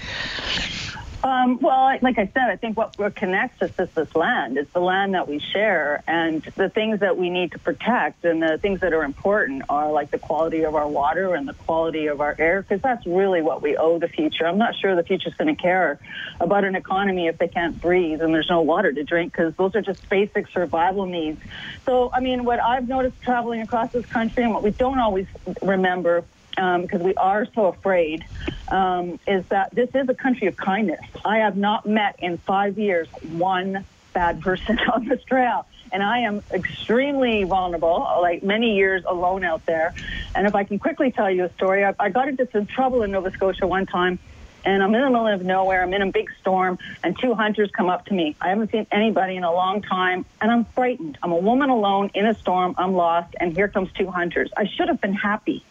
Um, 1.27 1.59
well, 1.59 1.97
like 2.01 2.17
I 2.17 2.31
said, 2.33 2.43
I 2.49 2.55
think 2.55 2.77
what, 2.77 2.95
connects 3.15 3.61
us 3.61 3.71
is 3.77 3.89
this 3.93 4.15
land. 4.15 4.57
It's 4.57 4.71
the 4.71 4.79
land 4.79 5.13
that 5.13 5.27
we 5.27 5.39
share, 5.39 6.01
and 6.07 6.41
the 6.55 6.69
things 6.69 7.01
that 7.01 7.17
we 7.17 7.29
need 7.29 7.51
to 7.51 7.59
protect, 7.59 8.23
and 8.23 8.41
the 8.41 8.57
things 8.57 8.79
that 8.79 8.93
are 8.93 9.03
important 9.03 9.63
are 9.67 9.91
like 9.91 10.09
the 10.09 10.19
quality 10.19 10.63
of 10.63 10.73
our 10.73 10.87
water 10.87 11.35
and 11.35 11.45
the 11.45 11.53
quality 11.53 12.07
of 12.07 12.21
our 12.21 12.33
air, 12.39 12.61
because 12.61 12.81
that's 12.81 13.05
really 13.05 13.41
what 13.41 13.61
we 13.61 13.75
owe 13.75 13.99
the 13.99 14.07
future. 14.07 14.47
I'm 14.47 14.57
not 14.57 14.73
sure 14.75 14.95
the 14.95 15.03
future's 15.03 15.33
going 15.33 15.53
to 15.53 15.61
care 15.61 15.99
about 16.39 16.63
an 16.63 16.75
economy 16.75 17.27
if 17.27 17.37
they 17.37 17.49
can't 17.49 17.81
breathe 17.81 18.21
and 18.21 18.33
there's 18.33 18.49
no 18.49 18.61
water 18.61 18.93
to 18.93 19.03
drink, 19.03 19.33
because 19.33 19.53
those 19.55 19.75
are 19.75 19.81
just 19.81 20.07
basic 20.07 20.47
survival 20.47 21.07
needs. 21.07 21.41
So, 21.85 22.09
I 22.13 22.21
mean, 22.21 22.45
what 22.45 22.61
I've 22.61 22.87
noticed 22.87 23.21
traveling 23.21 23.61
across 23.61 23.91
this 23.91 24.05
country, 24.05 24.43
and 24.43 24.53
what 24.53 24.63
we 24.63 24.71
don't 24.71 24.99
always 24.99 25.27
remember 25.61 26.23
because 26.57 27.01
we 27.01 27.13
are 27.15 27.47
so 27.53 27.67
afraid, 27.67 28.25
um, 28.67 29.19
is 29.27 29.45
that 29.49 29.73
this 29.73 29.89
is 29.93 30.09
a 30.09 30.15
country 30.15 30.47
of 30.47 30.57
kindness. 30.57 30.99
I 31.23 31.37
have 31.37 31.55
not 31.55 31.85
met 31.85 32.15
in 32.19 32.37
five 32.39 32.77
years 32.77 33.07
one 33.21 33.85
bad 34.17 34.41
person 34.41 34.79
on 34.93 35.07
this 35.07 35.23
trail. 35.25 35.67
And 35.91 36.01
I 36.01 36.19
am 36.19 36.41
extremely 36.51 37.43
vulnerable, 37.43 38.19
like 38.21 38.43
many 38.43 38.75
years 38.75 39.03
alone 39.07 39.43
out 39.43 39.65
there. 39.67 39.93
And 40.33 40.47
if 40.47 40.55
I 40.55 40.63
can 40.63 40.79
quickly 40.79 41.11
tell 41.11 41.29
you 41.29 41.45
a 41.45 41.53
story, 41.53 41.85
I, 41.85 41.93
I 41.99 42.09
got 42.09 42.27
into 42.27 42.47
some 42.51 42.65
trouble 42.65 43.03
in 43.03 43.11
Nova 43.11 43.31
Scotia 43.31 43.67
one 43.67 43.85
time. 43.85 44.19
And 44.65 44.83
I'm 44.83 44.93
in 44.95 45.01
the 45.01 45.09
middle 45.11 45.27
of 45.27 45.45
nowhere. 45.45 45.81
I'm 45.83 45.93
in 45.93 46.01
a 46.01 46.11
big 46.11 46.29
storm, 46.41 46.77
and 47.01 47.17
two 47.17 47.33
hunters 47.35 47.69
come 47.71 47.89
up 47.89 48.05
to 48.07 48.13
me. 48.13 48.35
I 48.41 48.49
haven't 48.49 48.71
seen 48.71 48.85
anybody 48.91 49.37
in 49.37 49.45
a 49.45 49.53
long 49.53 49.81
time, 49.81 50.25
and 50.41 50.51
I'm 50.51 50.65
frightened. 50.65 51.17
I'm 51.23 51.31
a 51.31 51.37
woman 51.37 51.69
alone 51.69 52.11
in 52.13 52.25
a 52.25 52.33
storm. 52.33 52.75
I'm 52.77 52.93
lost, 52.93 53.33
and 53.39 53.55
here 53.55 53.69
comes 53.69 53.89
two 53.93 54.11
hunters. 54.11 54.49
I 54.57 54.65
should 54.67 54.89
have 54.89 54.99
been 54.99 55.13
happy, 55.13 55.63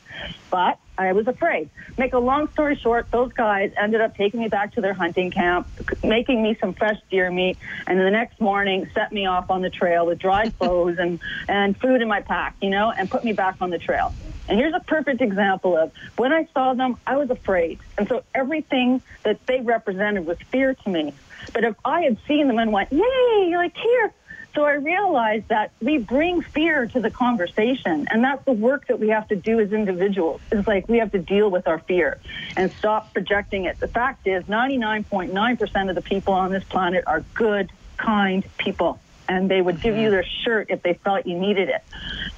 but 0.51 0.79
I 0.99 1.13
was 1.13 1.27
afraid. 1.29 1.69
Make 1.99 2.13
a 2.13 2.19
long 2.19 2.49
story 2.49 2.77
short, 2.77 3.11
those 3.11 3.33
guys 3.33 3.73
ended 3.77 4.01
up 4.01 4.17
taking 4.17 4.41
me 4.41 4.49
back 4.49 4.75
to 4.75 4.81
their 4.81 4.95
hunting 4.95 5.31
camp, 5.31 5.69
making 6.03 6.43
me 6.43 6.57
some 6.61 6.75
fresh 6.75 6.99
deer 7.11 7.31
meat, 7.31 7.59
and 7.87 7.99
the 7.99 8.11
next 8.11 8.41
morning 8.41 8.89
set 8.95 9.13
me 9.13 9.27
off 9.27 9.51
on 9.51 9.63
the 9.63 9.71
trail 9.71 10.07
with 10.07 10.19
dry 10.19 10.49
clothes 10.59 10.99
and, 10.99 11.21
and 11.49 11.77
food 11.79 12.01
in 12.03 12.09
my 12.09 12.23
pack, 12.23 12.57
you 12.63 12.71
know, 12.71 12.91
and 12.91 13.11
put 13.11 13.25
me 13.25 13.33
back 13.33 13.57
on 13.61 13.71
the 13.71 13.79
trail. 13.79 14.15
And 14.49 14.59
here's 14.59 14.75
a 14.75 14.81
perfect 14.81 15.21
example 15.21 15.77
of 15.77 15.93
when 16.17 16.33
I 16.33 16.49
saw 16.55 16.75
them, 16.75 16.97
I 17.07 17.17
was 17.17 17.31
afraid. 17.31 17.81
And 17.99 18.09
so 18.09 18.23
everything 18.35 19.03
that 19.25 19.45
they 19.47 19.61
represented 19.61 20.25
was 20.25 20.39
fear 20.51 20.75
to 20.75 20.89
me. 20.89 21.13
But 21.53 21.65
if 21.65 21.75
I 21.85 22.03
had 22.03 22.19
seen 22.27 22.47
them 22.47 22.59
and 22.59 22.73
went, 22.73 22.93
yay, 22.93 23.53
like 23.57 23.77
here, 23.77 24.13
so 24.57 24.65
I 24.65 24.73
realized 24.73 25.49
that 25.51 25.73
we 25.83 25.99
bring 25.99 26.41
fear 26.41 26.87
to 26.87 27.01
the 27.01 27.11
conversation, 27.11 28.07
and 28.11 28.25
that's 28.25 28.43
the 28.47 28.53
work 28.53 28.87
that 28.89 28.99
we 28.99 29.11
have 29.11 29.29
to 29.29 29.37
do 29.37 29.61
as 29.61 29.71
individuals. 29.71 30.41
It's 30.51 30.67
like 30.67 30.89
we 30.89 30.99
have 30.99 31.13
to 31.13 31.19
deal 31.19 31.51
with 31.51 31.69
our 31.69 31.79
fear 31.81 32.19
and 32.57 32.73
stop 32.79 33.13
projecting 33.13 33.67
it. 33.67 33.79
The 33.79 33.89
fact 33.89 34.27
is, 34.27 34.45
99.9% 34.45 35.89
of 35.91 35.95
the 35.95 36.01
people 36.01 36.33
on 36.33 36.51
this 36.51 36.65
planet 36.65 37.05
are 37.07 37.23
good, 37.35 37.71
kind 37.99 38.49
people, 38.57 38.99
and 39.29 39.51
they 39.51 39.61
would 39.61 39.83
give 39.83 39.97
you 39.97 40.11
their 40.11 40.27
shirt 40.45 40.69
if 40.71 40.83
they 40.83 40.99
felt 41.05 41.27
you 41.27 41.39
needed 41.39 41.69
it. 41.69 41.83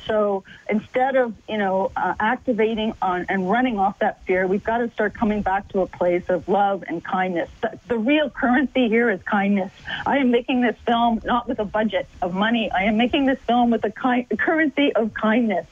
So 0.07 0.45
instead 0.69 1.17
of 1.17 1.35
you 1.49 1.59
know 1.59 1.93
uh, 1.97 2.15
activating 2.19 2.95
on 3.03 3.27
and 3.29 3.49
running 3.49 3.79
off 3.79 3.97
that 4.01 4.23
fear, 4.27 4.47
we've 4.47 4.65
got 4.65 4.79
to 4.79 4.91
start 4.93 5.17
coming 5.19 5.43
back 5.43 5.69
to 5.71 5.81
a 5.81 5.87
place 5.87 6.23
of 6.29 6.49
love 6.49 6.83
and 6.89 7.05
kindness. 7.05 7.51
The, 7.63 7.79
the 7.89 7.99
real 7.99 8.31
currency 8.31 8.89
here 8.89 9.11
is 9.11 9.21
kindness. 9.31 9.71
I 10.07 10.19
am 10.19 10.31
making 10.31 10.63
this 10.63 10.77
film 10.87 11.21
not 11.25 11.49
with 11.49 11.59
a 11.59 11.65
budget 11.65 12.09
of 12.23 12.33
money. 12.33 12.71
I 12.75 12.85
am 12.85 12.97
making 12.97 13.27
this 13.27 13.39
film 13.47 13.71
with 13.71 13.85
a 13.85 13.91
ki- 13.91 14.37
currency 14.39 14.93
of 14.95 15.13
kindness, 15.15 15.67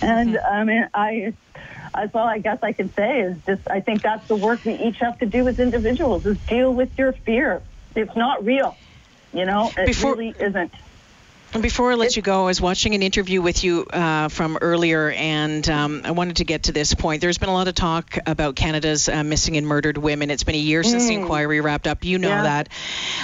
and 0.00 0.38
I 0.38 0.64
mean 0.64 0.88
I. 0.94 1.34
That's 1.94 2.14
all 2.14 2.28
I 2.28 2.38
guess 2.38 2.58
I 2.62 2.72
can 2.72 2.92
say 2.96 3.20
is 3.22 3.36
just 3.48 3.62
I 3.68 3.80
think 3.80 4.02
that's 4.02 4.26
the 4.28 4.36
work 4.36 4.64
we 4.64 4.74
each 4.74 4.96
have 5.00 5.18
to 5.18 5.26
do 5.26 5.48
as 5.48 5.58
individuals 5.58 6.24
is 6.26 6.36
deal 6.46 6.72
with 6.72 6.90
your 6.96 7.14
fear. 7.24 7.62
It's 7.96 8.14
not 8.14 8.44
real, 8.44 8.78
you 9.32 9.46
know. 9.46 9.70
It 9.76 9.86
Before- 9.86 10.12
really 10.16 10.34
isn't. 10.38 10.72
Before 11.52 11.90
I 11.90 11.94
let 11.94 12.14
you 12.14 12.20
go, 12.20 12.42
I 12.42 12.44
was 12.44 12.60
watching 12.60 12.94
an 12.94 13.02
interview 13.02 13.40
with 13.40 13.64
you 13.64 13.84
uh, 13.90 14.28
from 14.28 14.58
earlier, 14.60 15.10
and 15.10 15.66
um, 15.70 16.02
I 16.04 16.10
wanted 16.10 16.36
to 16.36 16.44
get 16.44 16.64
to 16.64 16.72
this 16.72 16.92
point. 16.92 17.22
There's 17.22 17.38
been 17.38 17.48
a 17.48 17.54
lot 17.54 17.68
of 17.68 17.74
talk 17.74 18.18
about 18.26 18.54
Canada's 18.54 19.08
uh, 19.08 19.24
missing 19.24 19.56
and 19.56 19.66
murdered 19.66 19.96
women. 19.96 20.30
It's 20.30 20.44
been 20.44 20.54
a 20.56 20.58
year 20.58 20.82
since 20.82 21.08
the 21.08 21.14
inquiry 21.14 21.62
wrapped 21.62 21.86
up. 21.86 22.04
You 22.04 22.18
know 22.18 22.28
Mm. 22.28 22.30
Yeah. 22.36 22.42
that. 22.42 22.68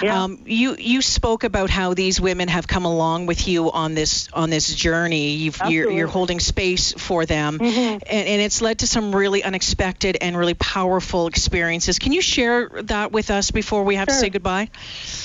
Yeah. 0.03 0.23
Um, 0.25 0.39
you 0.47 0.75
you 0.79 1.03
spoke 1.03 1.45
about 1.45 1.69
how 1.69 1.93
these 1.93 2.19
women 2.19 2.49
have 2.49 2.67
come 2.67 2.87
along 2.87 3.27
with 3.27 3.47
you 3.47 3.71
on 3.71 3.95
this 3.95 4.29
on 4.33 4.49
this 4.49 4.75
journey. 4.75 5.33
You've, 5.35 5.61
you're, 5.69 5.91
you're 5.91 6.07
Mm-hmm. 6.07 6.13
holding 6.13 6.41
space 6.41 6.93
for 6.95 7.27
them, 7.27 7.59
and, 7.61 8.03
and 8.09 8.41
it's 8.43 8.63
led 8.63 8.79
to 8.79 8.87
some 8.87 9.15
really 9.15 9.45
unexpected 9.45 10.17
and 10.21 10.37
really 10.37 10.55
powerful 10.55 11.27
experiences. 11.27 11.99
Can 11.99 12.13
you 12.13 12.23
share 12.23 12.71
that 12.85 13.13
with 13.13 13.31
us 13.31 13.51
before 13.51 13.85
we 13.85 13.97
have 13.97 14.09
to 14.09 14.15
say 14.15 14.31
goodbye? 14.31 14.71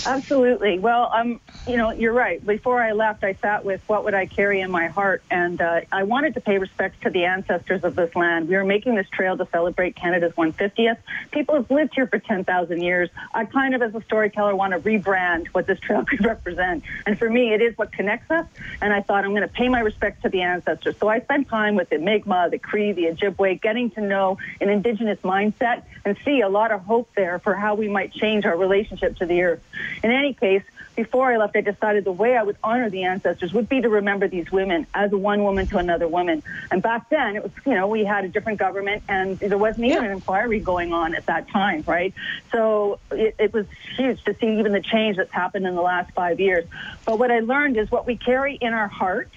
Absolutely. 0.06 0.80
Well, 0.80 1.10
um, 1.14 1.40
you 1.66 1.78
know, 1.78 1.92
you're 1.92 2.14
right. 2.14 2.46
Before 2.46 2.82
I 2.82 2.89
left, 2.92 3.24
I 3.24 3.34
sat 3.34 3.66
with 3.66 3.82
what 3.88 4.04
would 4.04 4.14
I 4.14 4.26
carry 4.26 4.62
in 4.62 4.72
my 4.72 4.88
heart, 4.88 5.24
and 5.30 5.62
uh, 5.62 5.82
I 5.92 6.04
wanted 6.04 6.34
to 6.36 6.42
pay 6.42 6.58
respects 6.58 7.02
to 7.04 7.10
the 7.10 7.26
ancestors 7.26 7.84
of 7.84 7.96
this 7.96 8.16
land. 8.16 8.48
We 8.48 8.56
were 8.56 8.64
making 8.64 8.96
this 8.96 9.10
trail 9.10 9.38
to 9.38 9.48
celebrate 9.52 9.96
Canada's 9.96 10.34
150th. 10.34 10.98
People 11.32 11.56
have 11.56 11.70
lived 11.72 11.94
here 11.96 12.08
for 12.08 12.20
10,000 12.20 12.82
years. 12.82 13.10
I 13.34 13.46
kind 13.46 13.76
of, 13.76 13.82
as 13.82 13.96
a 13.96 14.02
storyteller, 14.02 14.56
want 14.56 14.74
to 14.74 14.80
rebrand 14.80 15.48
what 15.48 15.68
this 15.68 15.80
trail 15.80 16.06
could 16.10 16.24
represent, 16.24 16.84
and 17.06 17.18
for 17.18 17.30
me, 17.30 17.54
it 17.54 17.62
is 17.62 17.78
what 17.78 17.92
connects 17.92 18.30
us. 18.32 18.46
And 18.82 18.94
I 18.94 19.02
thought 19.02 19.26
I'm 19.26 19.32
going 19.32 19.42
to 19.42 19.48
pay 19.48 19.70
my 19.70 19.80
respects 19.80 20.22
to 20.24 20.30
the 20.30 20.42
ancestors. 20.42 20.96
So 21.00 21.08
I 21.08 21.20
spent 21.20 21.48
time 21.48 21.76
with 21.76 21.90
the 21.90 21.98
Mi'kmaq, 21.98 22.52
the 22.52 22.60
Cree, 22.60 22.92
the 22.92 23.06
Ojibwe, 23.06 23.62
getting 23.62 23.90
to 23.92 24.02
know 24.02 24.38
an 24.62 24.70
Indigenous 24.70 25.20
mindset 25.20 25.84
and 26.06 26.18
see 26.26 26.42
a 26.42 26.50
lot 26.50 26.72
of 26.72 26.82
hope 26.82 27.10
there 27.16 27.40
for 27.40 27.56
how 27.56 27.76
we 27.76 27.88
might 27.88 28.14
change 28.14 28.46
our 28.46 28.58
relationship 28.58 29.18
to 29.18 29.26
the 29.26 29.42
earth. 29.42 29.64
In 30.04 30.12
any 30.12 30.34
case, 30.34 30.64
before 30.96 31.32
I 31.32 31.38
left, 31.38 31.56
I 31.56 31.62
decided 31.62 32.04
the 32.04 32.12
way 32.12 32.36
I 32.36 32.44
would 32.44 32.58
honor 32.64 32.90
the 32.90 33.04
ancestors 33.04 33.54
would 33.54 33.70
be 33.70 33.82
to 33.82 33.90
remember 33.90 34.28
these 34.28 34.52
women 34.52 34.86
as 34.94 35.12
one 35.12 35.44
woman 35.44 35.68
to 35.68 35.78
another 35.78 36.08
woman. 36.08 36.44
And 36.72 36.82
back 36.82 37.10
then, 37.10 37.36
it 37.36 37.44
was, 37.44 37.52
you 37.66 37.74
know, 37.74 37.88
we 37.88 38.04
had 38.04 38.26
a 38.26 38.28
different 38.28 38.60
government 38.60 39.04
and 39.08 39.40
there 39.40 39.58
wasn't 39.58 39.86
even 39.86 40.04
an 40.04 40.12
inquiry 40.12 40.60
going 40.60 40.92
on 40.92 41.16
at 41.16 41.26
that 41.28 41.50
time, 41.50 41.84
right? 41.88 42.14
So 42.52 43.00
it, 43.12 43.36
it 43.40 43.54
was 43.54 43.66
huge 43.98 44.24
to 44.26 44.36
see 44.42 44.60
even 44.60 44.74
the 44.74 44.82
change 44.82 45.18
that's 45.18 45.32
happened 45.32 45.66
in 45.66 45.76
the 45.76 45.82
last 45.82 46.12
five 46.14 46.40
years. 46.40 46.66
But 47.06 47.18
what 47.18 47.32
I 47.32 47.40
learned 47.40 47.78
is 47.78 47.90
what 47.90 48.06
we 48.06 48.18
carry 48.18 48.56
in 48.56 48.74
our 48.74 48.90
heart, 48.90 49.30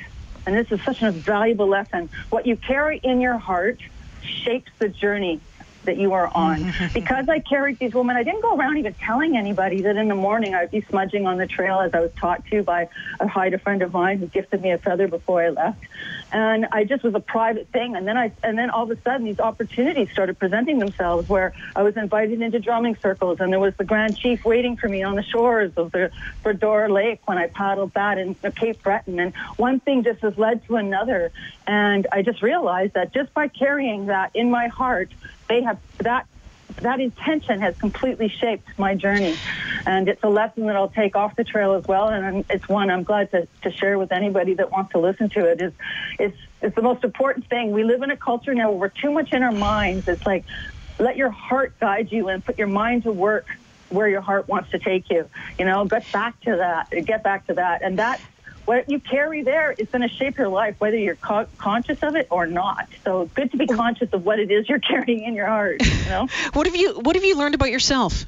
and 0.46 0.56
this 0.56 0.66
is 0.70 0.80
such 0.84 1.02
a 1.02 1.12
valuable 1.12 1.68
lesson, 1.68 2.10
what 2.30 2.46
you 2.46 2.56
carry 2.56 2.98
in 2.98 3.20
your 3.20 3.38
heart 3.38 3.78
shapes 4.44 4.70
the 4.78 4.88
journey 4.88 5.40
that 5.84 5.96
you 5.96 6.12
are 6.12 6.30
on. 6.34 6.72
because 6.94 7.28
I 7.28 7.40
carried 7.40 7.78
these 7.78 7.94
women, 7.94 8.16
I 8.16 8.22
didn't 8.22 8.42
go 8.42 8.56
around 8.56 8.78
even 8.78 8.94
telling 8.94 9.36
anybody 9.36 9.82
that 9.82 9.96
in 9.96 10.08
the 10.08 10.14
morning 10.14 10.54
I'd 10.54 10.70
be 10.70 10.82
smudging 10.88 11.26
on 11.26 11.38
the 11.38 11.46
trail 11.46 11.80
as 11.80 11.92
I 11.94 12.00
was 12.00 12.12
taught 12.16 12.46
to 12.46 12.62
by 12.62 12.88
a 13.20 13.26
hide 13.26 13.60
friend 13.62 13.82
of 13.82 13.92
mine 13.92 14.18
who 14.18 14.26
gifted 14.26 14.62
me 14.62 14.70
a 14.70 14.78
feather 14.78 15.08
before 15.08 15.42
I 15.42 15.50
left. 15.50 15.82
And 16.32 16.66
I 16.72 16.84
just 16.84 17.04
was 17.04 17.14
a 17.14 17.20
private 17.20 17.68
thing. 17.68 17.94
And 17.94 18.06
then 18.06 18.16
I, 18.16 18.32
and 18.42 18.56
then 18.56 18.70
all 18.70 18.84
of 18.84 18.90
a 18.90 19.00
sudden 19.02 19.26
these 19.26 19.40
opportunities 19.40 20.10
started 20.10 20.38
presenting 20.38 20.78
themselves 20.78 21.28
where 21.28 21.52
I 21.76 21.82
was 21.82 21.96
invited 21.96 22.40
into 22.40 22.58
drumming 22.58 22.96
circles 23.02 23.40
and 23.40 23.52
there 23.52 23.60
was 23.60 23.74
the 23.76 23.84
Grand 23.84 24.16
Chief 24.16 24.44
waiting 24.44 24.76
for 24.76 24.88
me 24.88 25.02
on 25.02 25.14
the 25.14 25.22
shores 25.22 25.72
of 25.76 25.92
the 25.92 26.10
Bras 26.42 26.58
d'Or 26.58 26.90
Lake 26.90 27.20
when 27.26 27.38
I 27.38 27.48
paddled 27.48 27.92
that 27.94 28.18
in 28.18 28.34
Cape 28.34 28.82
Breton. 28.82 29.20
And 29.20 29.34
one 29.56 29.80
thing 29.80 30.04
just 30.04 30.20
has 30.20 30.38
led 30.38 30.64
to 30.66 30.76
another. 30.76 31.32
And 31.66 32.06
I 32.10 32.22
just 32.22 32.42
realized 32.42 32.94
that 32.94 33.12
just 33.12 33.32
by 33.34 33.48
carrying 33.48 34.06
that 34.06 34.30
in 34.34 34.50
my 34.50 34.68
heart, 34.68 35.10
they 35.52 35.62
have 35.62 35.78
that 35.98 36.26
that 36.80 37.00
intention 37.00 37.60
has 37.60 37.76
completely 37.76 38.32
shaped 38.40 38.66
my 38.78 38.94
journey. 38.94 39.38
And 39.84 40.08
it's 40.08 40.22
a 40.22 40.28
lesson 40.28 40.66
that 40.66 40.76
i'll 40.76 40.88
take 40.88 41.14
off 41.14 41.36
the 41.36 41.44
trail 41.44 41.74
as 41.74 41.84
well. 41.86 42.08
And 42.08 42.44
it's 42.48 42.66
one 42.68 42.90
i'm 42.90 43.02
glad 43.02 43.30
to, 43.32 43.46
to 43.62 43.70
share 43.70 43.98
with 43.98 44.12
anybody 44.12 44.54
that 44.54 44.70
wants 44.70 44.92
to 44.92 44.98
listen 44.98 45.28
to 45.30 45.44
it. 45.46 45.60
Is 45.60 45.72
it's 46.18 46.36
it's 46.62 46.74
the 46.74 46.82
most 46.82 47.04
important 47.04 47.48
thing. 47.48 47.72
We 47.72 47.84
live 47.84 48.02
in 48.02 48.10
a 48.10 48.16
culture 48.16 48.54
now 48.54 48.70
where 48.70 48.78
we're 48.78 49.00
too 49.04 49.12
much 49.12 49.32
in 49.32 49.42
our 49.42 49.52
minds. 49.52 50.08
It's 50.08 50.24
like 50.24 50.44
let 50.98 51.16
your 51.16 51.30
heart 51.30 51.78
guide 51.80 52.10
you 52.10 52.28
and 52.28 52.44
put 52.44 52.58
your 52.58 52.68
mind 52.68 53.02
to 53.02 53.12
work 53.12 53.46
where 53.90 54.08
your 54.08 54.22
heart 54.22 54.48
wants 54.48 54.70
to 54.70 54.78
take 54.78 55.10
you 55.10 55.28
you 55.58 55.66
know 55.66 55.84
get 55.84 56.10
back 56.12 56.40
to 56.42 56.56
that 56.56 56.90
get 57.04 57.22
back 57.22 57.46
to 57.48 57.54
that. 57.54 57.82
And 57.82 57.98
that 57.98 58.22
what 58.64 58.88
you 58.88 59.00
carry 59.00 59.42
there 59.42 59.72
is 59.72 59.88
going 59.88 60.08
to 60.08 60.14
shape 60.14 60.38
your 60.38 60.48
life, 60.48 60.76
whether 60.78 60.96
you're 60.96 61.16
co- 61.16 61.46
conscious 61.58 61.98
of 62.02 62.14
it 62.14 62.28
or 62.30 62.46
not. 62.46 62.88
So 63.04 63.28
good 63.34 63.50
to 63.50 63.56
be 63.56 63.66
conscious 63.66 64.12
of 64.12 64.24
what 64.24 64.38
it 64.38 64.50
is 64.50 64.68
you're 64.68 64.78
carrying 64.92 65.24
in 65.24 65.34
your 65.34 65.46
heart. 65.48 65.84
You 65.84 66.04
know, 66.08 66.28
What 66.52 66.66
have 66.66 66.76
you 66.76 66.94
What 67.00 67.16
have 67.16 67.24
you 67.24 67.36
learned 67.36 67.54
about 67.54 67.70
yourself? 67.70 68.24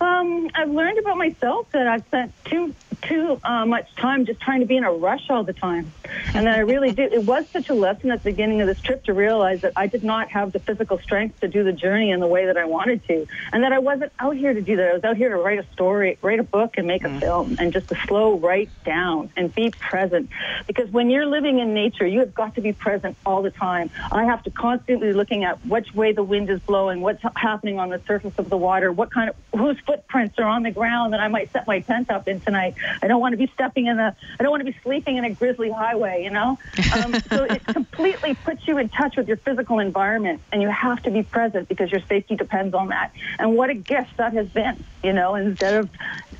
um, 0.00 0.48
I've 0.54 0.70
learned 0.70 0.98
about 0.98 1.16
myself 1.16 1.70
that 1.72 1.88
I've 1.88 2.04
spent 2.06 2.32
too 2.44 2.72
too 3.02 3.40
uh, 3.44 3.66
much 3.66 3.94
time 3.96 4.26
just 4.26 4.40
trying 4.40 4.60
to 4.60 4.66
be 4.66 4.76
in 4.76 4.84
a 4.84 4.92
rush 4.92 5.30
all 5.30 5.44
the 5.44 5.52
time, 5.52 5.92
and 6.34 6.48
I 6.48 6.58
really 6.58 6.92
did. 6.92 7.12
It 7.12 7.24
was 7.24 7.48
such 7.48 7.68
a 7.68 7.74
lesson 7.74 8.10
at 8.10 8.22
the 8.22 8.30
beginning 8.30 8.60
of 8.60 8.66
this 8.66 8.80
trip 8.80 9.04
to 9.04 9.14
realize 9.14 9.62
that 9.62 9.72
I 9.76 9.86
did 9.86 10.04
not 10.04 10.30
have 10.30 10.52
the 10.52 10.58
physical 10.58 10.98
strength 10.98 11.40
to 11.40 11.48
do 11.48 11.64
the 11.64 11.72
journey 11.72 12.10
in 12.10 12.20
the 12.20 12.26
way 12.26 12.46
that 12.46 12.56
I 12.56 12.64
wanted 12.64 13.04
to, 13.06 13.26
and 13.52 13.62
that 13.64 13.72
I 13.72 13.78
wasn't 13.78 14.12
out 14.18 14.36
here 14.36 14.52
to 14.52 14.60
do 14.60 14.76
that. 14.76 14.88
I 14.88 14.92
was 14.94 15.04
out 15.04 15.16
here 15.16 15.30
to 15.30 15.36
write 15.36 15.58
a 15.58 15.66
story, 15.72 16.18
write 16.22 16.40
a 16.40 16.44
book, 16.44 16.74
and 16.76 16.86
make 16.86 17.04
a 17.04 17.20
film, 17.20 17.56
and 17.58 17.72
just 17.72 17.88
to 17.88 17.96
slow 18.06 18.38
right 18.38 18.68
down 18.84 19.30
and 19.36 19.54
be 19.54 19.70
present. 19.70 20.30
Because 20.66 20.90
when 20.90 21.10
you're 21.10 21.26
living 21.26 21.58
in 21.58 21.74
nature, 21.74 22.06
you 22.06 22.20
have 22.20 22.34
got 22.34 22.54
to 22.56 22.60
be 22.60 22.72
present 22.72 23.16
all 23.24 23.42
the 23.42 23.50
time. 23.50 23.90
I 24.10 24.24
have 24.24 24.42
to 24.44 24.50
constantly 24.50 25.08
be 25.08 25.12
looking 25.12 25.44
at 25.44 25.64
which 25.66 25.94
way 25.94 26.12
the 26.12 26.22
wind 26.22 26.50
is 26.50 26.60
blowing, 26.60 27.00
what's 27.00 27.22
happening 27.36 27.78
on 27.78 27.90
the 27.90 28.00
surface 28.06 28.34
of 28.38 28.48
the 28.48 28.56
water, 28.56 28.90
what 28.92 29.10
kind 29.12 29.30
of 29.30 29.36
whose 29.58 29.78
footprints 29.80 30.38
are 30.38 30.44
on 30.44 30.62
the 30.62 30.70
ground 30.70 31.12
that 31.12 31.20
I 31.20 31.28
might 31.28 31.52
set 31.52 31.66
my 31.66 31.80
tent 31.80 32.10
up 32.10 32.28
in 32.28 32.40
tonight. 32.40 32.74
I 33.02 33.06
don't 33.06 33.20
want 33.20 33.32
to 33.32 33.36
be 33.36 33.50
stepping 33.54 33.86
in 33.86 33.98
a, 33.98 34.16
I 34.38 34.42
don't 34.42 34.50
want 34.50 34.60
to 34.60 34.70
be 34.70 34.76
sleeping 34.82 35.16
in 35.16 35.24
a 35.24 35.30
grizzly 35.34 35.70
highway, 35.70 36.22
you 36.24 36.30
know. 36.30 36.56
Um, 36.92 37.14
so 37.28 37.44
it 37.44 37.64
completely 37.66 38.34
puts 38.34 38.62
you 38.66 38.78
in 38.78 38.88
touch 38.88 39.16
with 39.16 39.28
your 39.28 39.38
physical 39.38 39.78
environment, 39.78 40.42
and 40.52 40.62
you 40.62 40.70
have 40.70 41.02
to 41.02 41.10
be 41.10 41.22
present 41.22 41.68
because 41.68 41.90
your 41.90 42.00
safety 42.08 42.36
depends 42.36 42.74
on 42.74 42.88
that. 42.88 43.12
And 43.38 43.56
what 43.56 43.70
a 43.70 43.74
gift 43.74 44.10
that 44.18 44.34
has 44.34 44.48
been, 44.48 44.84
you 45.02 45.12
know. 45.12 45.34
Instead 45.34 45.74
of 45.74 45.90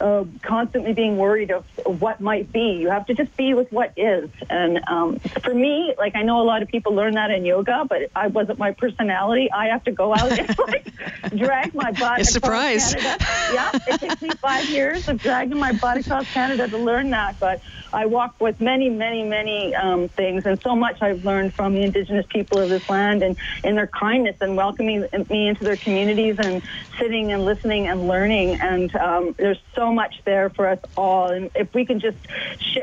uh, 0.01 0.25
constantly 0.43 0.93
being 0.93 1.17
worried 1.17 1.51
of 1.51 1.65
what 1.85 2.21
might 2.21 2.53
be, 2.53 2.79
you 2.81 2.91
have 2.91 3.07
to 3.07 3.15
just 3.15 3.37
be 3.37 3.55
with 3.55 3.71
what 3.73 3.93
is. 3.97 4.31
And 4.49 4.81
um, 4.87 5.19
for 5.19 5.55
me, 5.55 5.95
like 5.99 6.17
I 6.17 6.23
know 6.23 6.41
a 6.41 6.45
lot 6.45 6.63
of 6.63 6.69
people 6.69 6.95
learn 6.95 7.15
that 7.15 7.31
in 7.31 7.45
yoga, 7.45 7.85
but 7.89 8.11
I 8.15 8.29
wasn't 8.29 8.59
my 8.59 8.73
personality. 8.73 9.51
I 9.51 9.67
have 9.67 9.85
to 9.85 9.93
go 9.93 10.15
out 10.15 10.39
and 10.39 10.57
like 10.69 10.93
drag 11.37 11.75
my 11.75 11.93
butt. 11.93 12.21
A 12.21 12.25
surprise. 12.25 12.95
Canada. 12.95 13.25
Yeah, 13.53 13.71
it 13.89 14.01
takes 14.01 14.23
me 14.23 14.31
five 14.31 14.69
years 14.69 15.09
of 15.09 15.21
dragging 15.21 15.59
my 15.59 15.73
butt 15.73 15.99
across 15.99 16.31
Canada 16.33 16.69
to 16.69 16.79
learn 16.79 17.11
that. 17.11 17.39
But 17.41 17.61
I 17.93 18.07
walk 18.07 18.41
with 18.41 18.61
many, 18.61 18.91
many, 18.91 19.25
many 19.25 19.75
um, 19.75 20.09
things, 20.09 20.45
and 20.47 20.61
so 20.63 20.77
much 20.77 21.03
I've 21.03 21.25
learned 21.25 21.55
from 21.55 21.75
the 21.75 21.83
Indigenous 21.83 22.27
people 22.29 22.59
of 22.59 22.69
this 22.69 22.89
land 22.89 23.23
and 23.23 23.37
in 23.65 23.75
their 23.75 23.87
kindness 23.87 24.37
and 24.41 24.57
welcoming 24.57 25.07
me 25.31 25.49
into 25.49 25.65
their 25.65 25.77
communities 25.77 26.37
and 26.39 26.63
sitting 26.99 27.33
and 27.33 27.45
listening 27.45 27.89
and 27.89 28.07
learning. 28.07 28.61
And 28.61 28.95
um, 28.97 29.35
there's 29.39 29.59
so 29.75 29.88
much 29.93 30.23
there 30.25 30.51
for 30.51 30.69
us 30.69 30.79
all. 30.97 31.31
And 31.31 31.51
if 31.55 31.73
we 31.75 31.85
can 31.85 32.01
just, 32.01 32.19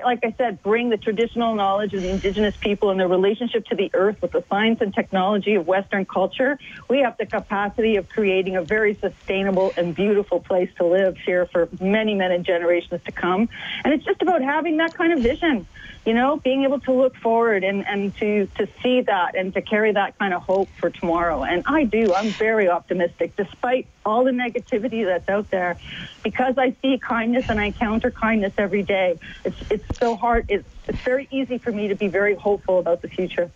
like 0.03 0.19
I 0.23 0.33
said, 0.37 0.61
bring 0.61 0.89
the 0.89 0.97
traditional 0.97 1.55
knowledge 1.55 1.93
of 1.93 2.01
the 2.01 2.09
Indigenous 2.09 2.55
people 2.57 2.89
and 2.89 2.99
their 2.99 3.07
relationship 3.07 3.65
to 3.67 3.75
the 3.75 3.89
earth 3.93 4.21
with 4.21 4.31
the 4.31 4.43
science 4.49 4.81
and 4.81 4.93
technology 4.93 5.55
of 5.55 5.67
Western 5.67 6.05
culture, 6.05 6.57
we 6.89 6.99
have 6.99 7.17
the 7.17 7.25
capacity 7.25 7.95
of 7.95 8.09
creating 8.09 8.55
a 8.55 8.61
very 8.61 8.95
sustainable 8.95 9.73
and 9.77 9.95
beautiful 9.95 10.39
place 10.39 10.69
to 10.77 10.85
live 10.85 11.17
here 11.17 11.45
for 11.45 11.69
many, 11.79 12.15
many 12.15 12.39
generations 12.43 13.01
to 13.05 13.11
come. 13.11 13.49
And 13.83 13.93
it's 13.93 14.05
just 14.05 14.21
about 14.21 14.41
having 14.41 14.77
that 14.77 14.93
kind 14.93 15.13
of 15.13 15.19
vision, 15.19 15.67
you 16.05 16.13
know, 16.13 16.37
being 16.37 16.63
able 16.63 16.79
to 16.81 16.91
look 16.91 17.15
forward 17.17 17.63
and, 17.63 17.85
and 17.87 18.15
to, 18.17 18.47
to 18.57 18.67
see 18.81 19.01
that 19.01 19.35
and 19.35 19.53
to 19.53 19.61
carry 19.61 19.91
that 19.91 20.17
kind 20.19 20.33
of 20.33 20.41
hope 20.43 20.69
for 20.79 20.89
tomorrow. 20.89 21.43
And 21.43 21.63
I 21.65 21.83
do. 21.83 22.13
I'm 22.13 22.29
very 22.29 22.69
optimistic 22.69 23.35
despite 23.35 23.87
all 24.05 24.23
the 24.23 24.31
negativity 24.31 25.05
that's 25.05 25.27
out 25.29 25.49
there 25.49 25.77
because 26.23 26.57
I 26.57 26.75
see 26.81 26.94
kindness 26.97 27.49
and 27.49 27.59
I 27.59 27.65
encounter 27.65 28.11
kindness 28.11 28.53
every 28.57 28.83
day. 28.83 29.19
It's, 29.43 29.57
it's 29.71 29.97
so 29.99 30.15
hard. 30.15 30.45
It's, 30.49 30.67
it's 30.87 30.99
very 30.99 31.27
easy 31.31 31.57
for 31.57 31.71
me 31.71 31.89
to 31.89 31.95
be 31.95 32.07
very 32.07 32.35
hopeful 32.35 32.79
about 32.79 33.01
the 33.01 33.07
future. 33.07 33.51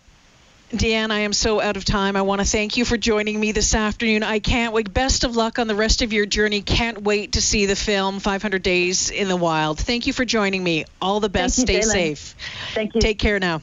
Dianne, 0.72 1.10
I 1.10 1.20
am 1.20 1.32
so 1.32 1.60
out 1.60 1.76
of 1.76 1.84
time. 1.84 2.14
I 2.14 2.22
want 2.22 2.40
to 2.40 2.46
thank 2.46 2.76
you 2.76 2.84
for 2.84 2.96
joining 2.96 3.40
me 3.40 3.50
this 3.50 3.74
afternoon. 3.74 4.22
I 4.22 4.38
can't 4.38 4.72
wait. 4.72 4.92
Best 4.92 5.24
of 5.24 5.34
luck 5.34 5.58
on 5.58 5.66
the 5.66 5.74
rest 5.74 6.02
of 6.02 6.12
your 6.12 6.26
journey. 6.26 6.62
Can't 6.62 7.02
wait 7.02 7.32
to 7.32 7.42
see 7.42 7.66
the 7.66 7.74
film 7.74 8.20
500 8.20 8.62
Days 8.62 9.10
in 9.10 9.26
the 9.26 9.36
Wild. 9.36 9.80
Thank 9.80 10.06
you 10.06 10.12
for 10.12 10.24
joining 10.24 10.62
me. 10.62 10.84
All 11.02 11.18
the 11.18 11.28
best. 11.28 11.58
you, 11.58 11.64
Stay 11.64 11.80
J'lyn. 11.80 11.90
safe. 11.90 12.36
Thank 12.72 12.94
you. 12.94 13.00
Take 13.00 13.18
care 13.18 13.40
now. 13.40 13.62